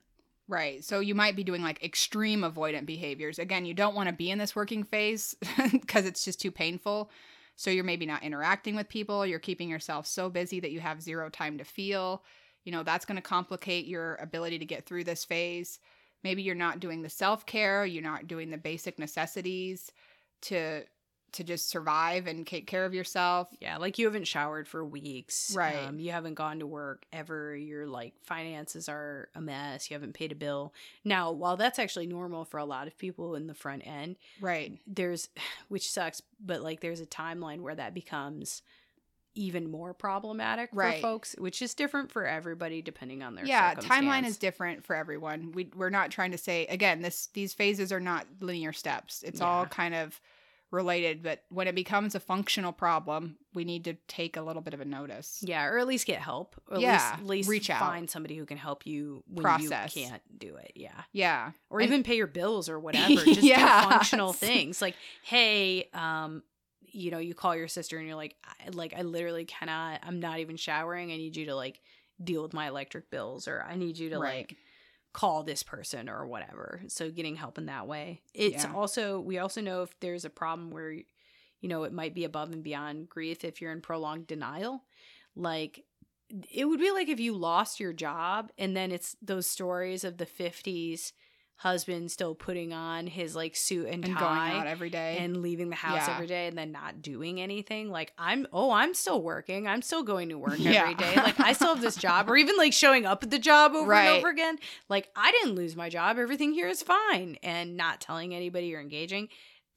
[0.49, 0.83] Right.
[0.83, 3.37] So you might be doing like extreme avoidant behaviors.
[3.37, 5.35] Again, you don't want to be in this working phase
[5.71, 7.11] because it's just too painful.
[7.57, 9.25] So you're maybe not interacting with people.
[9.25, 12.23] You're keeping yourself so busy that you have zero time to feel.
[12.63, 15.79] You know, that's going to complicate your ability to get through this phase.
[16.23, 19.91] Maybe you're not doing the self-care, you're not doing the basic necessities
[20.43, 20.83] to
[21.33, 23.49] to just survive and take care of yourself.
[23.59, 25.53] Yeah, like you haven't showered for weeks.
[25.55, 25.75] Right.
[25.75, 27.55] Um, you haven't gone to work ever.
[27.55, 29.89] Your like finances are a mess.
[29.89, 30.73] You haven't paid a bill.
[31.03, 34.79] Now, while that's actually normal for a lot of people in the front end, Right.
[34.87, 35.29] there's
[35.67, 38.61] which sucks, but like there's a timeline where that becomes
[39.35, 40.95] even more problematic Right.
[40.95, 44.95] for folks, which is different for everybody depending on their yeah timeline is different for
[44.95, 49.21] everyone we, we're not trying to say again this these phases are not linear steps
[49.21, 50.19] it's all kind of
[50.69, 54.73] related but when it becomes a functional problem we need to take a little bit
[54.73, 56.55] of a notice Yeah, or at least get help.
[56.69, 57.79] Or Yeah, at least, at least reach out.
[57.79, 59.95] find somebody who can help you when Process.
[59.95, 60.73] you can't do it.
[60.75, 60.91] Yeah.
[61.13, 63.13] yeah Or And- even pay your bills or whatever.
[63.15, 64.81] Just do functional things.
[64.81, 66.43] Like, hey, um,
[66.81, 70.19] you know, you call your sister and you're like, I, like, I literally cannot, I'm
[70.19, 71.11] not even showering.
[71.11, 71.79] I need you to like
[72.23, 74.39] deal with my electric bills or I need you to Right.
[74.49, 74.57] like
[75.17, 76.79] call this person or whatever.
[76.89, 78.21] So getting help in that way.
[78.35, 78.71] It's Yeah.
[78.71, 81.03] also, we also know if there's a problem where, you
[81.63, 84.83] know, it might be above and beyond grief if you're in prolonged denial.
[85.35, 85.85] Like,
[86.51, 90.17] it would be like if you lost your job and then it's those stories of
[90.17, 91.13] the 50s
[91.57, 95.41] husband still putting on his like suit and, and tie going out every day and
[95.41, 96.13] leaving the house Yeah.
[96.13, 100.03] every day and then not doing anything like i'm oh i'm still working i'm still
[100.03, 100.81] going to work Yeah.
[100.83, 103.39] every day like i still have this job or even like showing up at the
[103.39, 104.05] job over Right.
[104.05, 108.01] and over again like i didn't lose my job everything here is fine and not
[108.01, 109.27] telling anybody or engaging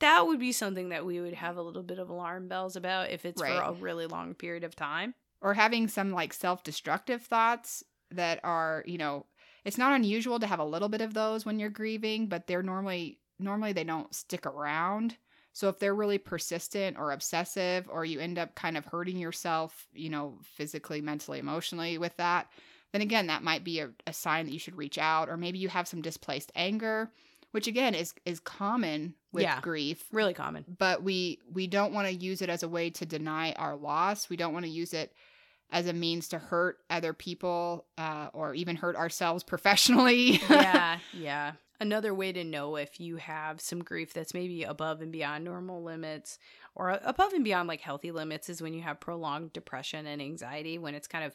[0.01, 3.11] that would be something that we would have a little bit of alarm bells about
[3.11, 3.57] if it's Right.
[3.57, 5.15] for a really long period of time.
[5.41, 9.25] or having some like self-destructive thoughts that are you know
[9.65, 12.63] it's not unusual to have a little bit of those when you're grieving but they're
[12.63, 15.17] normally normally they don't stick around
[15.53, 19.87] so if they're really persistent or obsessive or you end up kind of hurting yourself
[19.93, 22.49] you know physically mentally emotionally with that
[22.93, 25.59] then again that might be a, a sign that you should reach out or maybe
[25.59, 27.11] you have some displaced anger
[27.53, 29.61] which again is is common with Yeah.
[29.61, 30.65] grief Really common.
[30.79, 34.29] but we we don't want to use it as a way to deny our loss
[34.29, 35.13] we don't want to use it
[35.73, 41.53] as a means to hurt other people uh, or even hurt ourselves professionally yeah, yeah.
[41.83, 45.83] Another way to know if you have some grief that's maybe above and beyond normal
[45.83, 46.39] limits
[46.75, 50.77] or above and beyond like healthy limits is when you have prolonged depression and anxiety,
[50.77, 51.35] when it's kind of,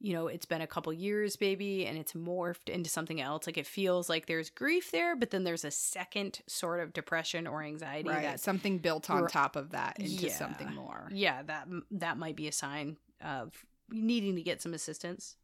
[0.00, 3.46] you know, it's been a couple years, baby, and it's morphed into something else.
[3.46, 7.46] Like it feels like there's grief there, but then there's a second sort of depression
[7.46, 10.32] or anxiety right that's something built on top of that into Yeah.
[10.32, 13.52] something more yeah that that might be a sign of
[13.90, 15.36] needing to get some assistance.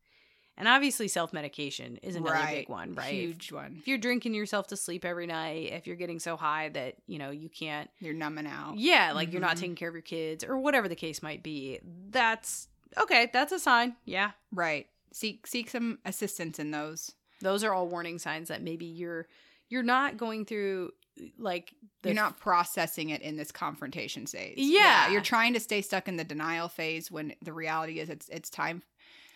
[0.56, 3.12] And obviously self-medication is another big one right?
[3.12, 3.76] Huge one.
[3.80, 7.18] if you're drinking yourself to sleep every night if you're getting so high that you
[7.18, 8.76] know you can't you're numbing out.
[8.76, 9.60] Yeah like you're not Mhm.
[9.60, 13.58] taking care of your kids or whatever the case might be that's okay that's a
[13.58, 13.96] sign.
[14.04, 14.30] Yeah.
[14.52, 14.86] Right.
[15.12, 17.14] Seek seek some assistance in those.
[17.40, 19.26] Those are all warning signs that maybe you're
[19.68, 20.92] you're not going through
[21.38, 25.10] like the you're not processing it in this confrontation phase Yeah.
[25.10, 28.50] you're trying to stay stuck in the denial phase when the reality is it's it's
[28.50, 28.82] time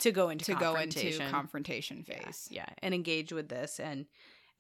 [0.01, 1.31] to go into to go into confrontation.
[1.31, 4.07] confrontation Yeah, phase yeah and engage with this and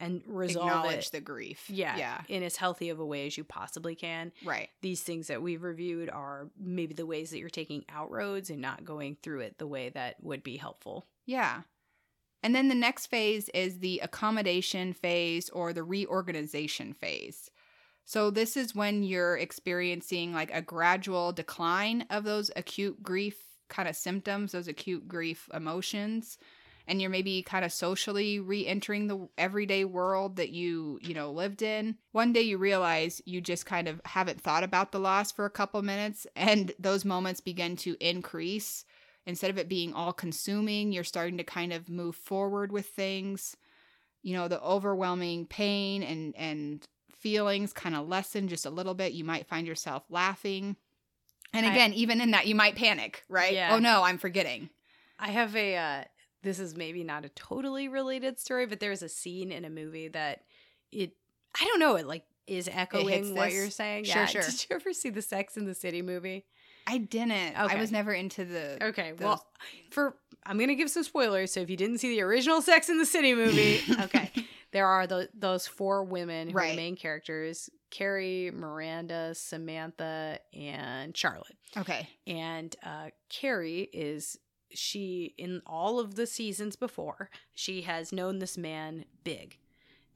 [0.00, 3.36] and resolve acknowledge it the grief yeah, yeah in as healthy of a way as
[3.36, 4.30] you possibly can.
[4.44, 8.48] right These things that we've reviewed are maybe the ways that you're taking out roads
[8.50, 11.06] and not going through it the way that would be helpful.
[11.26, 11.62] Yeah.
[12.42, 17.50] And then the next phase is the accommodation phase or the reorganization phase.
[18.04, 23.36] So this is when you're experiencing like a gradual decline of those acute grief
[23.68, 26.38] kind of symptoms, those acute grief emotions,
[26.86, 31.60] and you're maybe kind of socially re-entering the everyday world that you, you know, lived
[31.60, 31.96] in.
[32.12, 35.50] One day you realize you just kind of haven't thought about the loss for a
[35.50, 38.86] couple minutes and those moments begin to increase
[39.28, 43.56] instead of it being all consuming, you're starting to kind of move forward with things.
[44.22, 49.12] You know, the overwhelming pain and and feelings kind of lessen just a little bit.
[49.12, 50.76] You might find yourself laughing.
[51.52, 53.52] And I- again, even in that you might panic, right?
[53.52, 53.74] Yeah.
[53.74, 54.70] Oh no, I'm forgetting.
[55.18, 56.04] I have a uh
[56.42, 60.08] this is maybe not a totally related story, but there's a scene in a movie
[60.08, 60.42] that
[60.90, 61.12] it
[61.60, 64.04] I don't know, it like is echoing what you're saying.
[64.04, 64.26] Sure, yeah.
[64.26, 64.42] sure.
[64.42, 66.46] Did you ever see the Sex in the City movie?
[66.90, 67.54] I didn't.
[67.56, 69.46] I was never into the Okay, those- well,
[69.90, 71.52] for I'm gonna give some spoilers.
[71.52, 74.30] So if you didn't see the original Sex in the City movie, okay,
[74.72, 81.14] there are tho- those four women who are the main characters: Carrie, Miranda, Samantha, and
[81.14, 81.56] Charlotte.
[81.76, 82.08] Okay.
[82.26, 84.38] And uh, Carrie is
[84.70, 89.58] she in all of the seasons before she has known this man Big,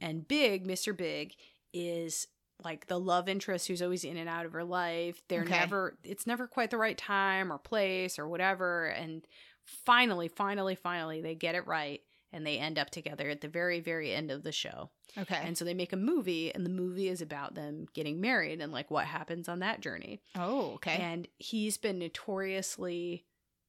[0.00, 1.34] and Big, Mister Big,
[1.74, 2.28] is
[2.64, 5.22] like the love interest who's always in and out of her life.
[5.28, 5.58] They're Okay.
[5.58, 8.86] never it's never quite the right time or place or whatever.
[8.86, 9.26] And
[9.64, 12.00] finally, finally, finally, they get it right
[12.32, 14.90] and they end up together at the very, very end of the show.
[15.18, 15.38] Okay.
[15.44, 18.72] And so they make a movie, and the movie is about them getting married and
[18.72, 20.22] like what happens on that journey.
[20.34, 20.96] oh, okay.
[20.96, 23.26] And he's been notoriously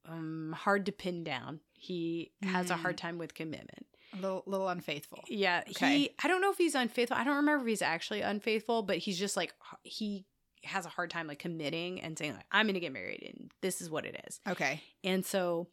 [0.07, 1.59] um, hard to pin down.
[1.73, 2.79] He has a Mm.
[2.79, 3.85] hard time with commitment.
[4.13, 5.23] A little little unfaithful.
[5.27, 5.97] Yeah, Okay.
[5.99, 6.09] he.
[6.23, 7.17] I don't know if he's unfaithful.
[7.17, 10.25] I don't remember if he's actually unfaithful, but he's just like he
[10.63, 13.51] has a hard time like committing and saying like I'm going to get married and
[13.61, 14.39] this is what it is.
[14.47, 14.81] Okay.
[15.03, 15.67] And so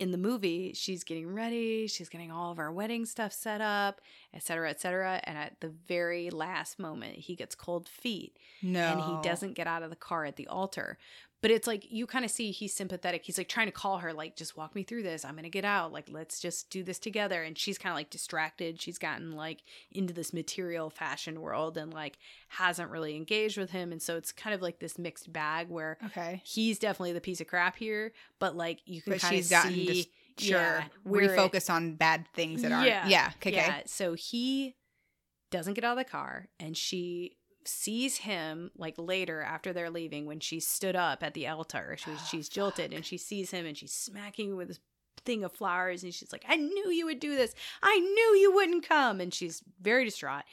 [0.00, 4.00] in the movie, she's getting ready, she's getting all of our wedding stuff set up,
[4.34, 5.20] et cetera, et cetera.
[5.22, 8.80] And at the very last moment, he gets cold feet No.
[8.80, 10.98] and he doesn't get out of the car at the altar.
[11.42, 13.24] But it's like you kind of see he's sympathetic.
[13.24, 15.24] He's like trying to call her, like, just walk me through this.
[15.24, 15.92] I'm gonna get out.
[15.92, 17.42] Like, let's just do this together.
[17.42, 18.80] And she's kind of like distracted.
[18.80, 23.90] She's gotten like into this material fashion world and like hasn't really engaged with him.
[23.90, 26.40] And so it's kind of like this mixed bag where Okay.
[26.44, 30.06] he's definitely the piece of crap here, but like you can kind of see dis-
[30.38, 32.86] sure yeah, it- refocus on bad things that aren't.
[32.86, 33.08] Yeah.
[33.08, 33.30] Yeah.
[33.38, 33.52] Okay.
[33.52, 34.76] yeah, so he
[35.50, 37.36] doesn't get out of the car and she
[37.68, 41.96] sees him like later after they're leaving when she stood up at the altar.
[41.98, 44.80] She was, Oh, she's jilted and she sees him and she's smacking him with this
[45.24, 47.54] thing of flowers and she's like, I knew you would do this.
[47.82, 49.20] I knew you wouldn't come.
[49.20, 50.44] And she's very distraught.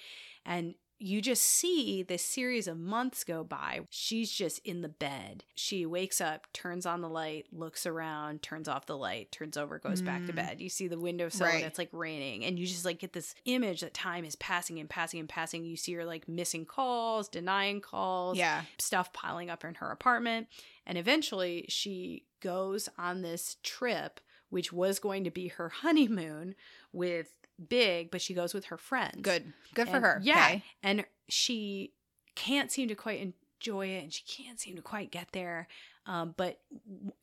[0.45, 3.79] And you just see this series of months go by.
[3.89, 5.45] She's just in the bed.
[5.55, 9.79] She wakes up, turns on the light, looks around, turns off the light, turns over,
[9.79, 10.35] goes back to Mm.
[10.35, 10.61] bed.
[10.61, 11.55] You see the windowsill Right.
[11.55, 12.43] and it's like raining.
[12.43, 15.63] And you just like get this image that time is passing and passing and passing.
[15.63, 18.65] You see her like missing calls, denying calls, Yeah.
[18.77, 20.47] stuff piling up in her apartment.
[20.85, 26.55] And eventually she goes on this trip, which was going to be her honeymoon
[26.91, 27.33] with
[27.67, 29.21] Big, but she goes with her friends.
[29.21, 29.53] Good.
[29.73, 30.19] Good for her.
[30.23, 30.45] Yeah.
[30.45, 30.63] Okay.
[30.83, 31.93] And she
[32.35, 33.19] can't seem to quite
[33.59, 35.67] enjoy it and she can't seem to quite get there.
[36.05, 36.59] Um, but,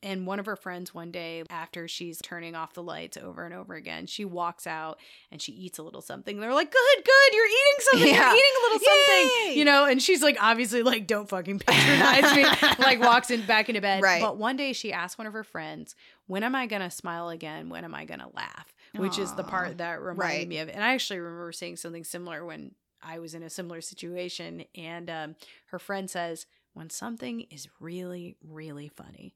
[0.01, 3.53] and one of her friends one day, after she's turning off the lights over and
[3.53, 4.97] over again, she walks out
[5.29, 6.39] and she eats a little something.
[6.39, 8.07] They're like, good, good, you're eating something.
[8.07, 8.29] Yeah.
[8.29, 9.47] You're eating a little something.
[9.47, 9.53] Yay.
[9.57, 12.45] You know, and she's like, obviously, like, don't fucking patronize me.
[12.79, 14.01] like, walks in back into bed.
[14.01, 14.21] Right.
[14.21, 15.93] But one day she asked one of her friends,
[16.27, 17.67] when am I going to smile again?
[17.67, 18.73] When am I going to laugh?
[18.95, 20.47] Which is the part that reminded Right.
[20.47, 20.69] me of.
[20.69, 22.71] And I actually remember saying something similar when
[23.01, 24.63] I was in a similar situation.
[24.75, 25.35] And um,
[25.67, 26.45] her friend says,
[26.77, 29.35] when something is really, really funny.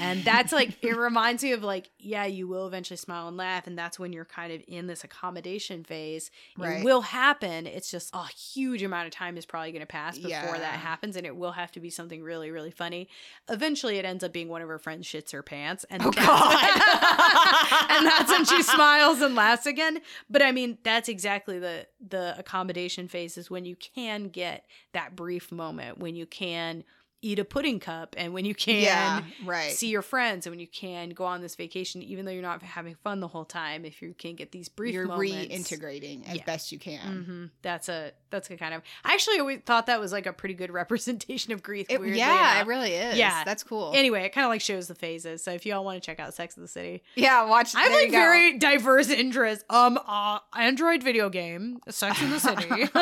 [0.00, 3.66] And that's like, it reminds me of like, yeah, you will eventually smile and laugh.
[3.66, 6.30] And that's when you're kind of in this accommodation phase.
[6.58, 6.80] Right.
[6.80, 7.66] It will happen.
[7.66, 10.58] It's just a huge amount of time is probably going to pass before Yeah.
[10.58, 11.16] that happens.
[11.16, 13.08] And it will have to be something really, really funny.
[13.48, 15.84] Eventually, it ends up being one of her friends shits her pants.
[15.90, 17.88] And Oh, that's- God.
[17.90, 20.00] and that's when she smiles and laughs again.
[20.28, 25.16] But I mean, that's exactly the the accommodation phase is when you can get that
[25.16, 26.84] brief moment when you can
[27.24, 29.22] eat a pudding cup and when you can yeah.
[29.44, 29.70] Right.
[29.70, 32.62] see your friends and when you can go on this vacation even though you're not
[32.62, 36.36] having fun the whole time if you can get these brief You're moments reintegrating as
[36.36, 36.44] Yeah.
[36.44, 37.24] best you can.
[37.24, 38.82] hmm That's a that's a kind of.
[39.04, 41.86] I actually always thought that was like a pretty good representation of grief.
[41.88, 42.62] It- yeah, enough.
[42.62, 43.16] it really is.
[43.16, 43.44] Yeah.
[43.44, 43.92] That's cool.
[43.94, 45.42] Anyway, it kind of like shows the phases.
[45.44, 47.74] So if y'all want to check out Sex of the City, yeah, watch.
[47.76, 49.64] I have like very diverse interests.
[49.70, 52.66] Um, uh, Android video game, Sex in the City.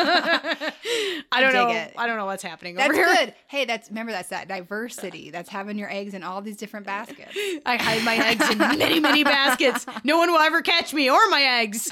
[1.32, 1.68] I don't Dig know.
[1.70, 1.94] it.
[1.96, 3.06] I don't know what's happening That's over here.
[3.14, 3.34] good.
[3.46, 5.30] Hey, that's remember that's that diversity.
[5.30, 7.32] That's having your eggs in all these different baskets.
[7.64, 9.86] I hide my eggs in many, many baskets.
[10.04, 11.90] No one will ever catch me or my eggs.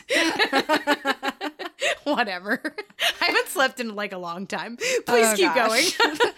[2.04, 2.60] Whatever.
[3.20, 4.76] I haven't slept in like a long time.
[4.76, 5.96] Please Oh, keep gosh.
[5.98, 6.20] going.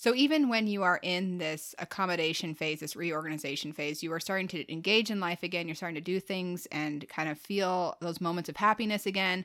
[0.00, 4.46] So even when you are in this accommodation phase, this reorganization phase, you are starting
[4.46, 5.66] to engage in life again.
[5.66, 9.44] You're starting to do things and kind of feel those moments of happiness again.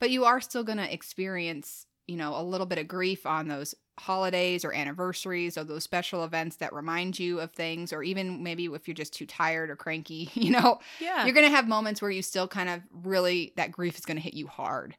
[0.00, 3.46] But you are still going to experience, you know, a little bit of grief on
[3.46, 8.42] those holidays or anniversaries or those special events that remind you of things or even
[8.42, 11.24] maybe if you're just too tired or cranky, you know, yeah.
[11.24, 14.16] you're going to have moments where you still kind of really that grief is going
[14.16, 14.96] to hit you hard.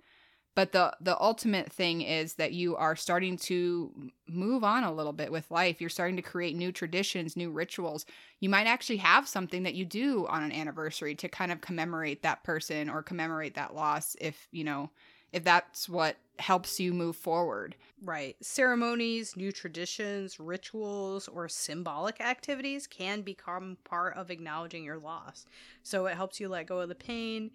[0.56, 5.12] But the the ultimate thing is that you are starting to move on a little
[5.12, 5.82] bit with life.
[5.82, 8.06] You're starting to create new traditions new rituals.
[8.40, 12.22] You might actually have something that you do on an anniversary to kind of commemorate
[12.22, 14.92] that person or commemorate that loss if you know
[15.32, 18.36] if that's what helps you move forward Right.
[18.44, 25.46] Ceremonies, new traditions, rituals, or symbolic activities can become part of acknowledging your loss.
[25.84, 27.52] So it helps you let go of the pain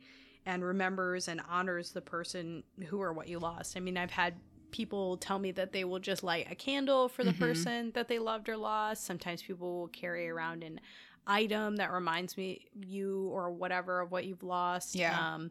[0.47, 3.77] and remembers and honors the person who or what you lost.
[3.77, 7.25] I mean, I've had people tell me that they will just light a candle for
[7.25, 7.35] the Mhm.
[7.35, 9.05] person that they loved or lost.
[9.05, 10.81] Sometimes people will carry around an
[11.27, 15.03] item that reminds me you or whatever of what you've lost.
[15.03, 15.11] Yeah.
[15.11, 15.51] Um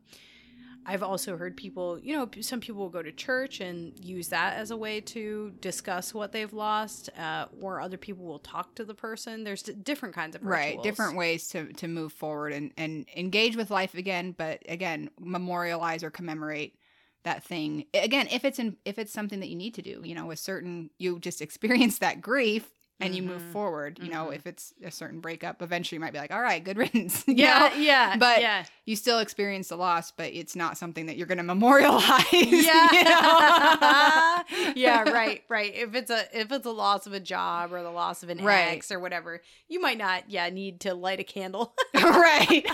[0.85, 4.57] I've also heard people, you know, some people will go to church and use that
[4.57, 8.85] as a way to discuss what they've lost, uh, or other people will talk to
[8.85, 9.43] the person.
[9.43, 13.55] There's d- different kinds of right different ways to to move forward and and engage
[13.55, 16.77] with life again but again memorialize or commemorate
[17.23, 20.15] that thing again if it's in if it's something that you need to do you
[20.15, 23.51] know with certain you just experience that grief and you move Mhm.
[23.51, 24.35] forward you know Mhm.
[24.35, 27.69] if it's a certain breakup eventually you might be like all right good riddance Yeah,
[27.73, 27.75] know?
[27.79, 31.37] yeah, But- yeah, you still experience the loss but it's not something that you're going
[31.37, 34.73] to memorialize yeah, you know?
[34.75, 35.01] yeah.
[35.09, 35.73] Right, right.
[35.75, 38.43] If it's a if it's a loss of a job or the loss of an
[38.43, 38.69] Right.
[38.73, 41.73] ex or whatever, you might not, yeah, need to light a candle.
[41.93, 42.65] right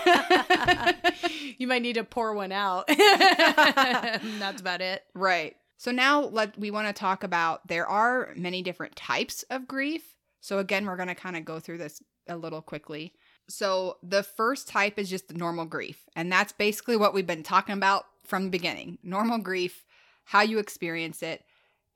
[1.58, 2.88] you might need to pour one out.
[2.88, 5.04] That's about it.
[5.14, 5.56] Right.
[5.78, 10.13] So now let we want to talk about there are many different types of grief.
[10.44, 13.14] So again, we're going to kind of go through this a little quickly.
[13.48, 17.44] So the first type is just the normal grief, and that's basically what we've been
[17.44, 18.98] talking about from the beginning.
[19.04, 19.86] Normal grief,
[20.26, 21.46] how you experience it.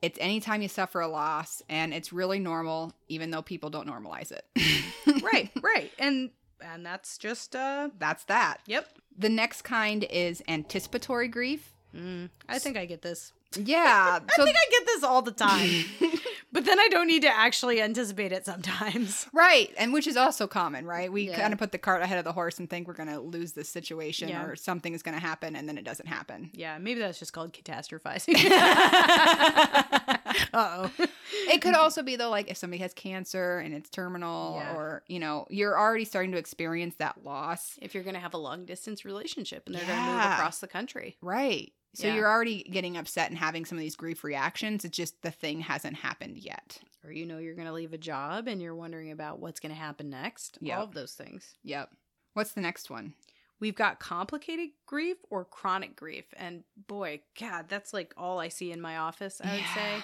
[0.02, 4.32] It's anytime you suffer a loss and it's really normal even though people don't normalize
[4.32, 4.46] it.
[5.24, 5.92] Right, right.
[6.00, 6.30] And
[6.62, 8.60] and that's just uh That's that.
[8.66, 8.88] yep.
[9.18, 11.74] The next kind is anticipatory grief.
[11.94, 13.34] Mm, I think I get this.
[13.58, 14.20] Yeah.
[14.40, 15.86] I think I get this all the time.
[16.52, 19.28] But then I don't need to actually anticipate it sometimes.
[19.34, 19.72] Right.
[19.78, 21.12] And which is also common, right?
[21.12, 21.40] We Yeah.
[21.40, 23.52] kind of put the cart ahead of the horse and think we're going to lose
[23.52, 24.46] this situation Yeah.
[24.46, 26.50] or something is going to happen and then it doesn't happen.
[26.54, 28.36] Yeah, maybe that's just called catastrophizing.
[30.54, 31.06] Uh oh.
[31.50, 34.74] It could also be though like if somebody has cancer and it's terminal Yeah.
[34.76, 37.78] or, you know, you're already starting to experience that loss.
[37.82, 40.60] If you're going to have a long distance relationship and they're going to move across
[40.60, 41.18] the country.
[41.22, 41.74] Right.
[41.94, 42.16] So Yeah.
[42.16, 44.86] you're already getting upset and having some of these grief reactions.
[44.86, 46.80] It's just the thing hasn't happened yet.
[47.04, 49.74] Or you know you're going to leave a job and you're wondering about what's going
[49.74, 50.58] to happen next.
[50.62, 50.78] Yep.
[50.78, 51.56] All of those things.
[51.64, 51.90] Yep.
[52.34, 53.14] What's the next one?
[53.60, 56.26] We've got complicated grief or chronic grief.
[56.38, 59.74] And boy, God, that's like all I see in my office, I would Yeah.
[59.74, 60.04] say.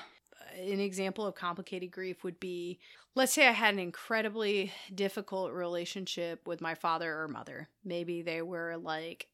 [0.73, 2.79] An example of complicated grief would be
[3.15, 7.69] let's say I had an incredibly difficult relationship with my father or mother.
[7.83, 9.27] Maybe they were like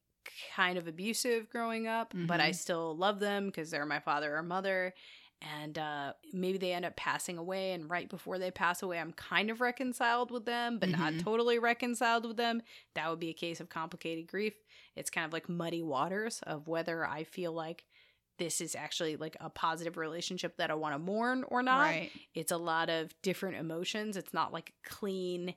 [0.56, 2.56] kind of abusive growing up, but I Mhm.
[2.56, 4.94] still love them because they're my father or mother.
[5.42, 9.14] And uh, maybe they end up passing away, and right before they pass away, I'm
[9.14, 11.24] kind of reconciled with them, but not Mhm.
[11.24, 12.62] totally reconciled with them.
[12.94, 14.56] That would be a case of complicated grief.
[14.98, 17.86] It's kind of like muddy waters of whether I feel like
[18.38, 21.82] this is actually like a positive relationship that I want to mourn or not.
[21.88, 22.12] Right.
[22.34, 24.18] It's a lot of different emotions.
[24.18, 25.56] It's not like clean,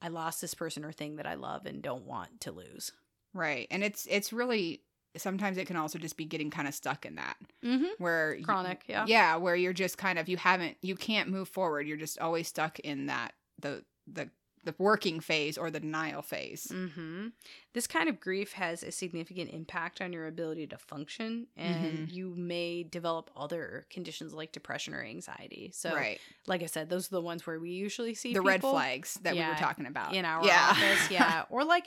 [0.00, 2.92] I lost this person or thing that I love and don't want to lose.
[3.34, 3.66] Right.
[3.70, 4.80] And it's it's really
[5.16, 7.84] sometimes it can also just be getting kind of stuck in that Mm-hmm.
[7.98, 9.04] where you- Chronic, yeah.
[9.06, 11.86] yeah, where you're just kind of you haven't you can't move forward.
[11.86, 14.30] You're just always stuck in that the the
[14.64, 16.68] the working phase or the denial phase.
[16.72, 17.26] Mm-hmm.
[17.74, 22.34] This kind of grief has a significant impact on your ability to function, and you
[22.34, 25.70] may develop other conditions like depression or anxiety.
[25.74, 26.18] So, right.
[26.46, 29.34] like I said, those are the ones where we usually see The red flags that
[29.34, 30.14] we were talking about.
[30.14, 30.68] in our yeah.
[30.70, 31.10] office.
[31.10, 31.84] Yeah, or like,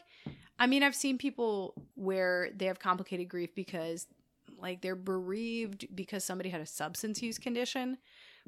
[0.59, 4.07] I mean, I've seen people where they have complicated grief because,
[4.57, 7.97] like, they're bereaved because somebody had a substance use condition,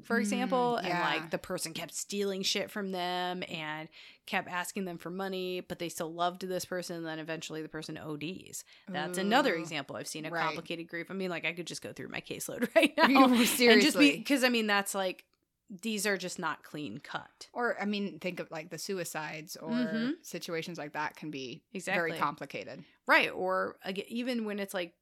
[0.02, 3.88] for Mm, example, and like the person kept stealing shit from them and
[4.26, 7.68] kept asking them for money, but they still loved this person, and then eventually the
[7.68, 8.64] person ODs.
[8.92, 10.42] That's another example I've seen a Right.
[10.42, 11.08] complicated grief.
[11.10, 13.08] I mean, like, I could just go through my caseload right now.
[13.08, 13.24] You-
[13.72, 15.24] And just because I mean that's like
[15.70, 17.48] these are just not clean cut.
[17.52, 20.14] Or I mean, think of like the suicides or Mhm.
[20.22, 22.10] situations like that can be Exactly.
[22.10, 22.82] very complicated.
[23.06, 23.30] Right.
[23.30, 24.94] Or again, even when it's like,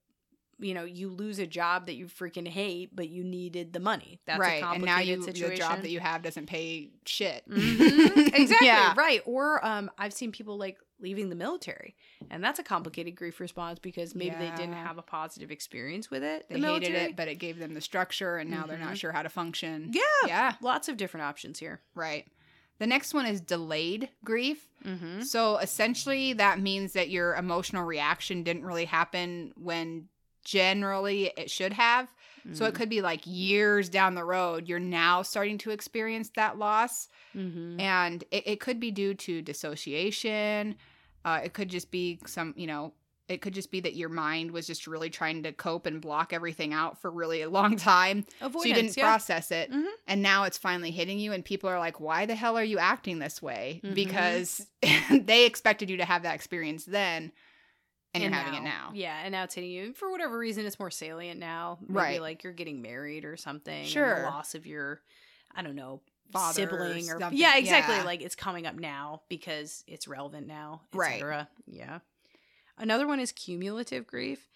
[0.61, 4.21] you know, you lose a job that you freaking hate, but you needed the money.
[4.27, 4.62] That's right.
[4.62, 5.51] a And now you situation.
[5.51, 7.49] the job that you have doesn't pay shit.
[7.49, 8.35] Mhm.
[8.35, 8.66] Exactly.
[8.66, 8.93] Yeah.
[8.97, 9.23] Right.
[9.25, 11.94] Or um, I've seen people like leaving the military,
[12.30, 16.22] and that's a complicated grief response because maybe they didn't have a positive experience with
[16.22, 16.46] it.
[16.49, 17.11] They the hated military.
[17.11, 18.99] it, but it gave them the structure, and now they're not Mhm.
[19.01, 19.90] sure how to function.
[19.92, 20.55] yeah, Yeah.
[20.61, 21.80] lots of different options here.
[21.94, 22.26] Right.
[22.78, 24.68] The next one is delayed grief.
[24.84, 25.22] Mm-hmm.
[25.22, 30.09] So essentially, that means that your emotional reaction didn't really happen when
[30.44, 32.09] generally it should have.
[32.53, 32.68] So Mm.
[32.68, 37.09] it could be like years down the road, you're now starting to experience that loss.
[37.36, 37.80] Mm-hmm.
[37.80, 40.76] And it, it could be due to dissociation.
[41.24, 42.93] Uh, it could just be some, you know,
[43.28, 46.32] it could just be that your mind was just really trying to cope and block
[46.32, 48.24] everything out for really a long time.
[48.41, 48.62] Avoidance.
[48.62, 49.05] so you didn't yeah.
[49.05, 49.70] process it.
[49.70, 49.84] Mhm.
[50.07, 52.78] And now it's finally hitting you, and people are like, why the hell are you
[52.78, 53.82] acting this way?
[53.84, 53.95] Mhm.
[53.95, 54.66] Because
[55.11, 57.32] they expected you to have that experience then,
[58.14, 58.90] and, you're having it now.
[58.94, 59.92] Yeah, and now it's hitting you.
[59.94, 61.78] For whatever reason, it's more salient now.
[61.82, 62.20] Maybe Right.
[62.22, 63.84] like you're getting married or something.
[63.86, 64.20] Sure.
[64.20, 65.00] the loss of your,
[65.54, 66.00] I don't know,
[66.32, 67.38] Father sibling or something.
[67.38, 67.96] yeah, exactly.
[67.96, 68.02] Yeah.
[68.04, 71.14] Like it's coming up now because it's relevant now, Right.
[71.14, 71.48] etc.
[71.66, 71.98] Yeah.
[72.76, 74.46] Another one is cumulative grief.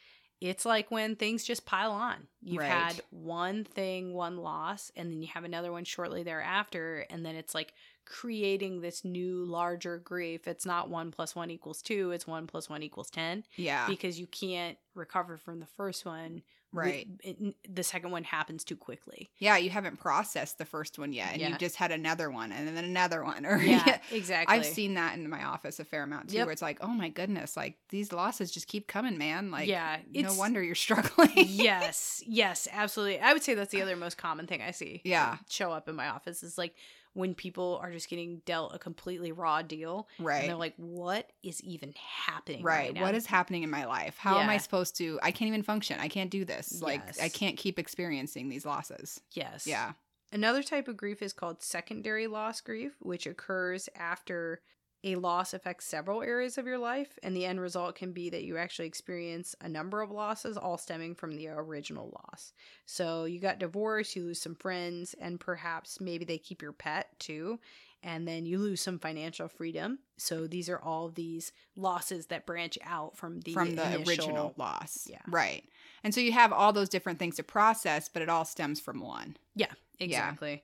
[0.48, 2.26] It's like when things just pile on.
[2.42, 2.68] You've Right.
[2.68, 7.36] had one thing, one loss, and then you have another one shortly thereafter, and then
[7.36, 7.74] it's like
[8.04, 10.48] creating this new larger grief.
[10.48, 13.86] It's not one plus one equals two, it's one plus one equals ten Yeah.
[13.86, 16.42] because you can't recover from the first one.
[16.72, 17.06] Right.
[17.22, 19.30] it- the second one happens too quickly.
[19.38, 21.48] Yeah, you haven't processed the first one yet, and Yeah.
[21.50, 23.44] you just had another one, and then another one.
[23.52, 24.56] Or Yeah, exactly.
[24.56, 26.46] I've seen that in my office a fair amount too, Yep.
[26.46, 29.50] where it's like, oh my goodness, like these losses just keep coming, man.
[29.50, 31.30] Like, yeah, no wonder you're struggling.
[31.36, 33.20] yes, yes, absolutely.
[33.20, 35.00] I would say that's the other most common thing I see.
[35.04, 35.36] Yeah.
[35.50, 36.74] show up in my office is like
[37.14, 40.40] when people are just getting dealt a completely raw deal, Right.
[40.40, 42.86] and they're like, "What is even happening?" Right.
[42.86, 42.94] Right.
[42.94, 44.16] now?" What is happening in my life?
[44.18, 45.18] How am I supposed to?
[45.22, 45.98] I can't even function.
[46.00, 46.80] I can't do this.
[46.80, 49.20] Like, I can't keep experiencing these losses.
[49.32, 49.66] Yes.
[49.66, 49.92] Yeah.
[50.32, 54.62] Another type of grief is called secondary loss grief, which occurs after
[55.04, 58.44] a loss affects several areas of your life, and the end result can be that
[58.44, 62.52] you actually experience a number of losses, all stemming from the original loss.
[62.86, 67.08] So you got divorced, you lose some friends, and perhaps maybe they keep your pet
[67.18, 67.58] too,
[68.04, 69.98] and then you lose some financial freedom.
[70.18, 74.54] So these are all these losses that branch out from the From the initial- original
[74.56, 75.06] loss.
[75.10, 75.22] Yeah.
[75.28, 75.64] Right.
[76.04, 79.00] And so you have all those different things to process, but it all stems from
[79.00, 79.36] one.
[79.54, 80.62] Yeah, exactly.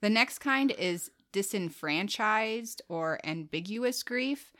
[0.00, 4.52] The next kind is disenfranchised or ambiguous grief.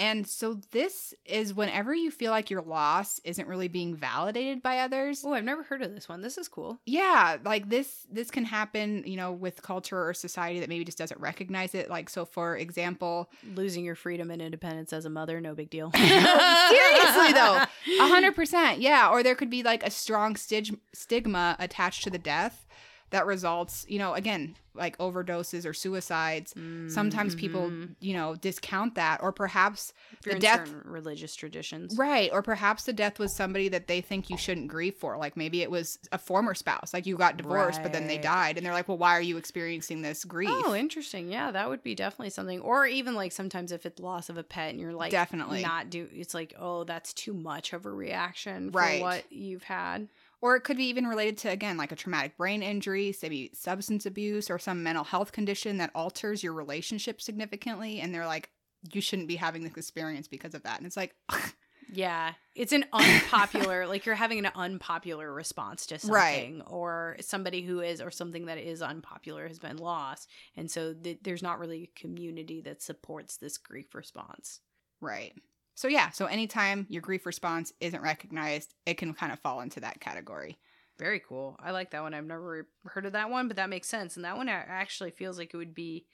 [0.00, 4.80] And so this is whenever you feel like your loss isn't really being validated by
[4.80, 5.22] others.
[5.24, 6.20] Oh, I've never heard of this one.
[6.20, 6.80] This is cool.
[6.84, 10.98] Yeah, like this this can happen, you know, with culture or society that maybe just
[10.98, 11.88] doesn't recognize it.
[11.88, 15.92] Like so for example, Losing your freedom and independence as a mother, no big deal.
[15.94, 17.62] seriously though,
[18.00, 19.08] a hundred percent, yeah.
[19.10, 22.66] Or there could be like a strong stig- stigma attached to the death
[23.14, 26.52] that results, you know, again, like overdoses or suicides.
[26.88, 27.94] Sometimes people, Mhm.
[28.00, 29.92] you know, discount that, or perhaps
[30.24, 31.96] the death, religious traditions.
[31.96, 32.28] right?
[32.32, 35.16] Or perhaps the death was somebody that they think you shouldn't grieve for.
[35.16, 38.56] Like maybe it was a former spouse, like you got divorced, but then they died,
[38.56, 40.50] and they're like, well, why are you experiencing this grief?
[40.52, 41.30] Oh, interesting.
[41.30, 42.60] Yeah, that would be definitely something.
[42.60, 45.62] Or even like sometimes if it's loss of a pet and you're like Definitely.
[45.62, 49.00] not do it's like, oh, that's too much of a reaction for Right.
[49.00, 50.08] what you've had.
[50.44, 54.04] Or it could be even related to, again, like a traumatic brain injury, maybe substance
[54.04, 57.98] abuse or some mental health condition that alters your relationship significantly.
[58.00, 58.50] And they're like,
[58.92, 60.76] you shouldn't be having this experience because of that.
[60.76, 61.14] And it's like,
[61.92, 62.32] Yeah.
[62.54, 66.34] It's an unpopular like you're having an unpopular response to Right.
[66.34, 70.28] something or somebody who is or something that is unpopular has been lost.
[70.56, 74.60] And so th- there's not really a community that supports this grief response.
[75.00, 75.32] right.
[75.74, 76.10] So, yeah.
[76.10, 80.58] So, anytime your grief response isn't recognized, it can kind of fall into that category.
[80.98, 81.56] Very cool.
[81.58, 82.14] I like that one.
[82.14, 84.14] I've never heard of that one, but that makes sense.
[84.16, 86.06] And that one actually feels like it would be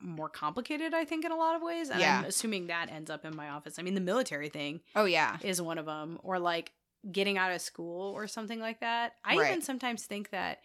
[0.00, 1.90] more complicated, I think, in a lot of ways.
[1.90, 2.20] And Yeah.
[2.20, 3.78] I'm assuming that ends up in my office.
[3.78, 5.38] I mean, the military thing Oh, yeah.
[5.42, 6.72] is one of them, or like
[7.10, 9.14] getting out of school or something like that.
[9.24, 9.46] I Right.
[9.48, 10.60] even sometimes think that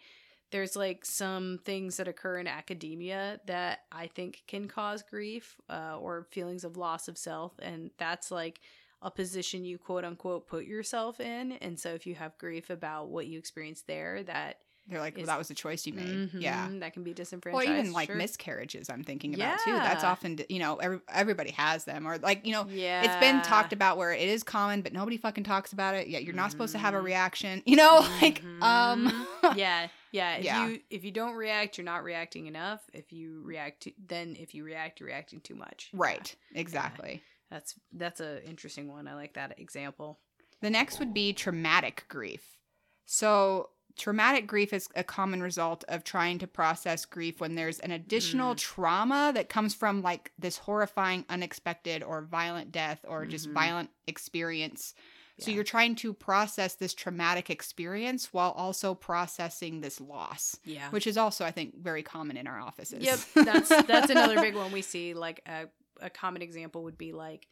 [0.52, 5.96] there's like some things that occur in academia that I think can cause grief uh,
[5.98, 7.52] or feelings of loss of self.
[7.60, 8.60] And that's like
[9.02, 11.52] a position you quote unquote put yourself in.
[11.52, 15.26] And so if you have grief about what you experienced there, that They're like, well,
[15.26, 16.30] that was a choice you made.
[16.38, 16.68] Yeah.
[16.68, 17.66] Mhm, that can be disenfranchised.
[17.68, 18.16] Well, even like sure.
[18.16, 19.72] miscarriages, I'm thinking about too.
[19.72, 22.06] That's often, you know, every, everybody has them.
[22.06, 25.16] Or like, you know, Yeah, it's been talked about where it is common, but nobody
[25.16, 26.06] fucking talks about it.
[26.08, 27.04] Yet you're not supposed to have a Mhm.
[27.04, 27.62] reaction.
[27.72, 29.08] You know, like, um,
[29.42, 29.56] Mhm.
[29.56, 30.36] yeah, yeah.
[30.36, 30.66] If Yeah.
[30.68, 32.80] you if you don't react, you're not reacting enough.
[32.92, 35.90] If you react, to, then if you react, you're reacting too much.
[35.92, 37.22] Yeah, right, exactly.
[37.50, 39.08] that's that's a interesting one.
[39.08, 40.20] I like that example.
[40.60, 42.56] The next would be traumatic grief.
[43.04, 47.90] So, traumatic grief is a common result of trying to process grief when there's an
[47.90, 48.58] additional Mm.
[48.58, 53.52] trauma that comes from like this horrifying, unexpected, or violent death or just Mhm.
[53.54, 54.94] violent experience.
[55.38, 60.88] So, you're trying to process this traumatic experience while also processing this loss, Yeah.
[60.90, 63.02] which is also, I think, very common in our offices.
[63.02, 65.14] Yep, that's that's another big one we see.
[65.14, 65.66] Like a
[66.00, 67.48] a common example would be like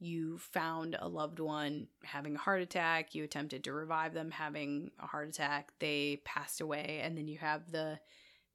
[0.00, 4.90] you found a loved one having a heart attack, you attempted to revive them having
[5.00, 7.98] a heart attack, they passed away, and then you have the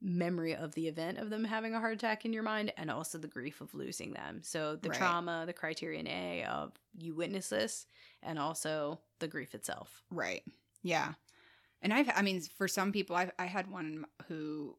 [0.05, 3.17] memory of the event of them having a heart attack in your mind and also
[3.17, 4.41] the grief of losing them.
[4.43, 4.97] So the Right.
[4.97, 7.87] trauma, the criterion A of you witness this
[8.21, 10.03] and also the grief itself.
[10.11, 10.43] Right.
[10.81, 11.13] Yeah.
[11.81, 14.77] And I've, I mean, for some people, I've, I had one who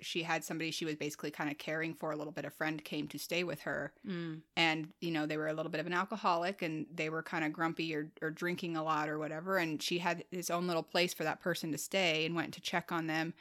[0.00, 2.44] she had somebody she was basically kind of caring for a little bit.
[2.44, 4.42] A friend came to stay with her, Mm.
[4.56, 7.44] and, you know, they were a little bit of an alcoholic and they were kind
[7.44, 9.58] of grumpy or, or drinking a lot or whatever.
[9.58, 12.60] And she had his own little place for that person to stay and went to
[12.60, 13.32] check on them.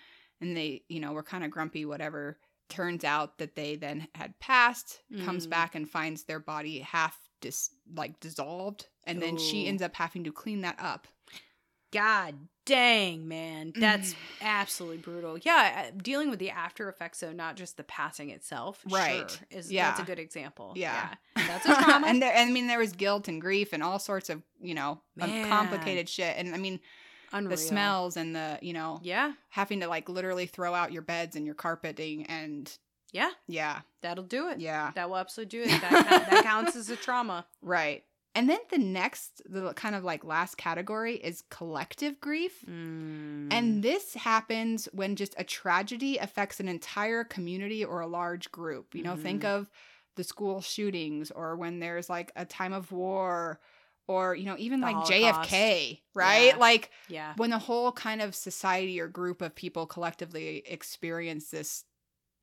[0.42, 2.38] And they, you know, were kind of grumpy, whatever.
[2.68, 5.50] Turns out that they then had passed, comes Mm.
[5.52, 8.88] back and finds their body half dis- like dissolved.
[9.06, 11.08] And then she ends up having to clean that up.
[11.92, 13.74] God dang, man.
[13.76, 14.18] That's Mm.
[14.42, 15.38] absolutely brutal.
[15.39, 18.82] Yeah, dealing with the after effects, so not just the passing itself.
[18.89, 19.30] Right.
[19.30, 20.74] Sure, is that's a good example.
[20.76, 21.16] Yeah.
[21.36, 22.08] That's a trauma.
[22.08, 24.74] and there, and I mean, there was guilt and grief and all sorts of, you
[24.74, 25.50] know, Man.
[25.50, 26.38] complicated shit.
[26.38, 26.80] And I mean,
[27.34, 27.51] Unreal.
[27.51, 29.34] the smells and the, you know, Yeah.
[29.49, 32.71] having to like literally throw out your beds and your carpeting and
[33.11, 33.32] Yeah.
[33.47, 34.59] yeah, That'll do it.
[34.59, 35.82] yeah, That will absolutely do it.
[35.82, 37.45] That, that counts as a trauma.
[37.61, 38.03] right.
[38.34, 42.63] And then the next, the kind of like last category is collective grief.
[42.65, 43.51] Mm.
[43.51, 48.95] And this happens when just a tragedy affects an entire community or a large group.
[48.95, 49.47] You know, think Mhm.
[49.49, 49.69] of
[50.15, 53.59] the school shootings or when there's like a time of war
[54.12, 55.49] or, you know, even The like Holocaust.
[55.49, 56.53] JFK, right?
[56.53, 56.55] Yeah.
[56.57, 57.34] Like yeah.
[57.38, 61.86] when the whole kind of society or group of people collectively experience this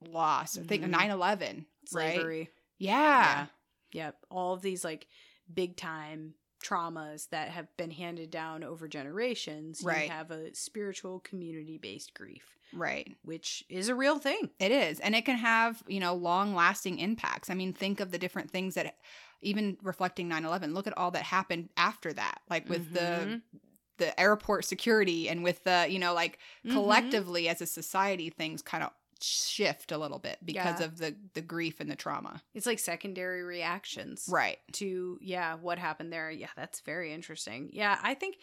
[0.01, 0.57] loss.
[0.57, 0.93] Think of Mhm.
[0.93, 2.15] 9 11, right?
[2.15, 2.51] Slavery.
[2.79, 3.47] Yeah.
[3.93, 4.17] Yep.
[4.31, 5.07] All of these like
[5.53, 9.83] big time traumas that have been handed down over generations.
[9.83, 10.05] Right.
[10.07, 13.17] You have a spiritual community based grief, Right.
[13.23, 14.51] which is a real thing.
[14.59, 15.01] It is.
[15.01, 17.51] And it can have, you know, long lasting impacts.
[17.51, 18.97] I mean, think of the different things that
[19.41, 22.41] even reflecting 9/11, look at all that happened after that.
[22.51, 23.43] Like with the Mhm.
[23.99, 26.73] the airport security and with the, you know, like Mhm.
[26.73, 28.91] collectively as a society things kind of
[29.21, 30.87] shift a little bit because Yeah.
[30.87, 32.41] of the the grief and the trauma.
[32.55, 34.27] It's like secondary reactions.
[34.29, 34.59] Right.
[34.75, 38.37] to yeah what happened there yeah that's very interesting yeah i think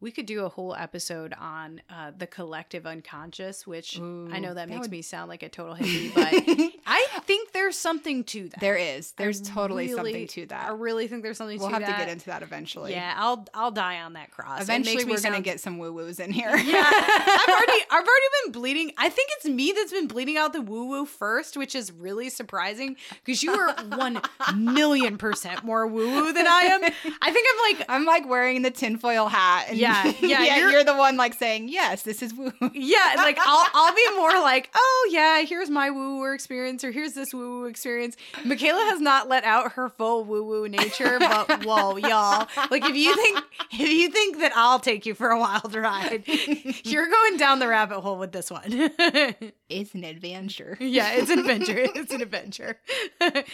[0.00, 4.02] we could do a whole episode on uh, the collective unconscious which i
[4.38, 6.28] know that, that makes would- me sound like a total hippie but
[6.86, 9.12] i think there's something to that There is.
[9.12, 10.68] There's I totally something to that.
[10.68, 11.70] i really think there's something to that.
[11.70, 12.92] We'll have that to get into that eventually.
[12.92, 16.30] yeah i'll i'll die on that cross Eventually, we're gonna get some woo woos in
[16.30, 16.48] here.
[16.56, 18.92] yeah, I've already I've already been bleeding.
[18.98, 22.28] I think it's me that's been bleeding out the woo woo first, which is really
[22.30, 24.20] surprising because you are one
[24.56, 26.82] million percent more woo woo than I am.
[27.22, 29.66] I think I'm like I'm like wearing the tinfoil hat.
[29.70, 29.87] And Yeah,
[30.20, 32.52] yeah, you're, you're- the one like saying, yes, this is woo.
[32.72, 36.90] yeah, like I'll I'll be more like, oh yeah, here's my woo woo experience, or
[36.90, 38.16] here's this woo woo experience.
[38.44, 42.94] Michaela has not let out her full woo woo nature, but whoa, y'all, like if
[42.96, 43.38] you think
[43.72, 46.22] if you think that I'll take you for a wild ride,
[46.84, 48.90] you're going down the rabbit hole with this one.
[49.68, 50.76] It's an adventure.
[50.80, 51.78] yeah, it's an adventure.
[51.78, 52.78] It's an adventure.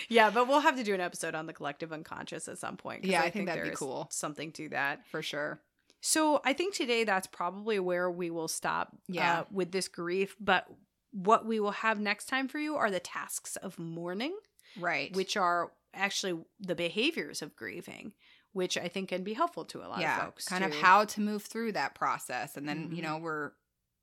[0.08, 3.04] yeah, but we'll have to do an episode on the collective unconscious at some point.
[3.04, 4.08] Yeah, I think that'd be cool.
[4.10, 5.04] Something to that.
[5.10, 5.60] For sure.
[6.06, 9.40] So I think today that's probably where we will stop Yeah.
[9.40, 10.36] uh, with this grief.
[10.38, 10.68] But
[11.12, 14.36] what we will have next time for you are the tasks of mourning,
[14.78, 15.14] Right.
[15.16, 18.12] which are actually the behaviors of grieving,
[18.52, 20.44] which I think can be helpful to a lot yeah, of folks.
[20.44, 22.96] kind of how to move through that process, and then Mhm.
[22.96, 23.52] you know we're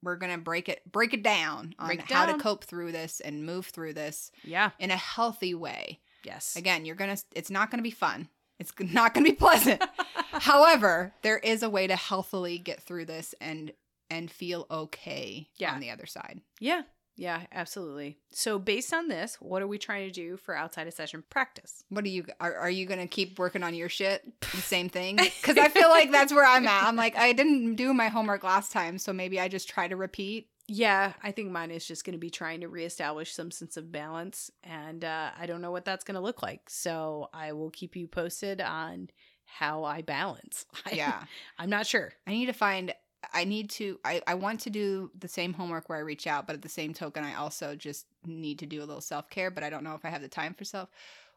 [0.01, 3.19] we're gonna break it break it down on Break it how to cope through this
[3.19, 4.71] and move through this Yeah.
[4.79, 6.01] in a healthy way.
[6.23, 6.55] Yes.
[6.55, 8.27] Again, you're gonna it's not gonna be fun.
[8.61, 9.83] It's not gonna be pleasant.
[10.31, 13.71] However, there is a way to healthily get through this and
[14.09, 15.73] and feel okay Yeah.
[15.73, 16.41] on the other side.
[16.59, 16.83] Yeah.
[17.17, 18.17] Yeah, absolutely.
[18.31, 21.83] So based on this, what are we trying to do for outside of session practice?
[21.89, 24.23] What are you are, are you gonna keep working on your shit?
[24.41, 25.17] The same thing?
[25.17, 26.83] Because I feel like that's where I'm at.
[26.83, 29.95] I'm like I didn't do my homework last time, so maybe I just try to
[29.95, 30.47] repeat.
[30.73, 33.91] Yeah, I think mine is just going to be trying to reestablish some sense of
[33.91, 34.49] balance.
[34.63, 36.61] And uh, I don't know what that's going to look like.
[36.69, 39.09] So I will keep you posted on
[39.43, 40.65] how I balance.
[40.85, 41.23] I- Yeah.
[41.59, 42.13] I'm not sure.
[42.25, 42.93] I need to find
[43.33, 46.47] I need to I, I want to do the same homework where I reach out,
[46.47, 49.63] but at the same token I also just need to do a little self-care, but
[49.63, 50.89] I don't know if I have the time for self.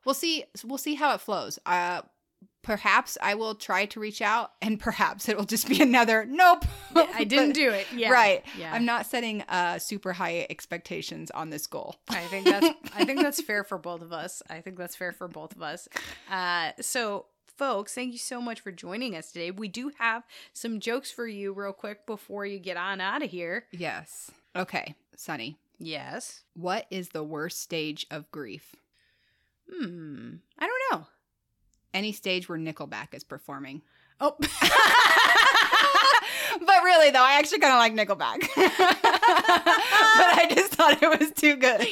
[0.05, 1.59] We'll see we'll see how it flows.
[1.67, 2.03] Uh
[2.65, 6.65] perhaps I will try to reach out and perhaps it will just be another nope.
[6.97, 7.87] I didn't do it.
[7.95, 8.11] Yeah.
[8.11, 8.45] Right.
[8.59, 8.73] Yeah.
[8.73, 11.97] I'm not setting uh super high expectations on this goal.
[12.09, 14.43] I think that's I think that's fair for both of us.
[14.51, 15.89] I think that's fair for both of us.
[16.31, 19.51] Uh, so, folks, thank you so much for joining us today.
[19.51, 23.31] We do have some jokes for you, real quick, before you get on out of
[23.31, 23.67] here.
[23.71, 24.31] Yes.
[24.57, 25.59] Okay, Sunny.
[25.79, 26.43] Yes.
[26.55, 28.75] What is the worst stage of grief?
[29.71, 30.37] Hmm.
[30.59, 31.07] I don't know.
[31.95, 33.83] Any stage where Nickelback is performing.
[34.21, 34.37] Oh.
[34.41, 34.49] but
[36.85, 38.41] really, though, I actually kind of like Nickelback.
[38.57, 41.87] but I just thought it was too good.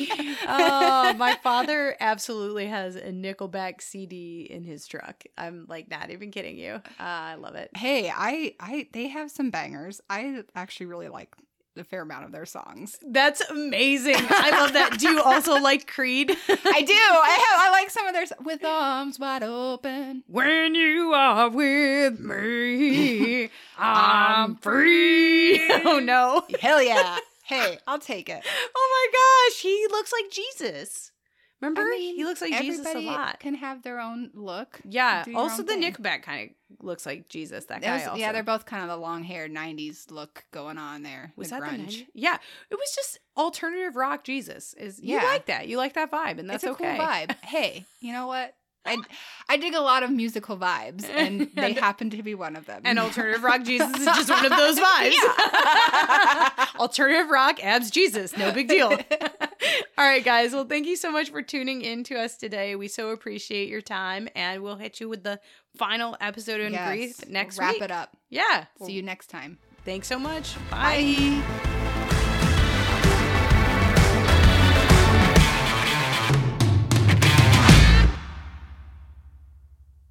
[0.46, 5.24] oh, my father absolutely has a Nickelback CD in his truck.
[5.38, 6.74] I'm like not even kidding you.
[6.74, 7.70] Uh, I love it.
[7.76, 10.00] Hey, I, I, they have some bangers.
[10.10, 11.34] I actually really like
[11.76, 12.96] a fair amount of their songs.
[13.06, 14.16] That's amazing.
[14.18, 14.98] I love that.
[14.98, 16.30] Do you also like Creed?
[16.30, 16.92] I do.
[16.92, 17.60] I have.
[17.60, 20.24] I like some of their with arms wide open.
[20.26, 25.62] When you are with me, I'm free.
[25.84, 26.42] Oh no.
[26.60, 27.18] Hell yeah.
[27.44, 28.44] hey, I'll take it.
[28.74, 31.11] Oh my gosh, he looks like Jesus.
[31.62, 31.80] Remember?
[31.80, 33.38] I mean, he looks like Jesus a lot.
[33.40, 34.80] Can have their own look.
[34.84, 35.24] Yeah.
[35.34, 35.82] Also, the thing.
[35.82, 37.66] Nickelback kind of looks like Jesus.
[37.66, 37.94] That guy.
[37.94, 38.20] was- also.
[38.20, 41.32] yeah, they're both kind of the long haired '90s look going on there.
[41.36, 41.86] Was the that the grunge?
[42.02, 42.06] 90s?
[42.14, 42.36] Yeah,
[42.70, 44.74] it was just alternative rock Jesus.
[44.74, 45.20] Is Yeah.
[45.22, 45.68] you like that?
[45.68, 46.96] You like that vibe, and that's it's a okay.
[46.96, 47.36] cool vibe.
[47.42, 48.54] Hey, you know what?
[48.84, 48.98] I
[49.48, 52.82] I dig a lot of musical vibes, and they happen to be one of them.
[52.84, 55.14] And alternative rock Jesus is just one of those vibes.
[56.80, 58.36] alternative rock adds Jesus.
[58.36, 58.88] No big deal.
[58.90, 58.98] All
[60.08, 60.52] right, guys.
[60.52, 62.74] Well, thank you so much for tuning in to us today.
[62.76, 65.38] We so appreciate your time, and we'll hit you with the
[65.76, 67.24] final episode in Yes.
[67.28, 67.82] Next Wrap week.
[67.82, 68.16] it up.
[68.30, 68.66] Yeah.
[68.84, 69.58] See you next time.
[69.84, 70.54] Thanks so much.
[70.70, 71.40] Bye.
[71.62, 71.71] Bye.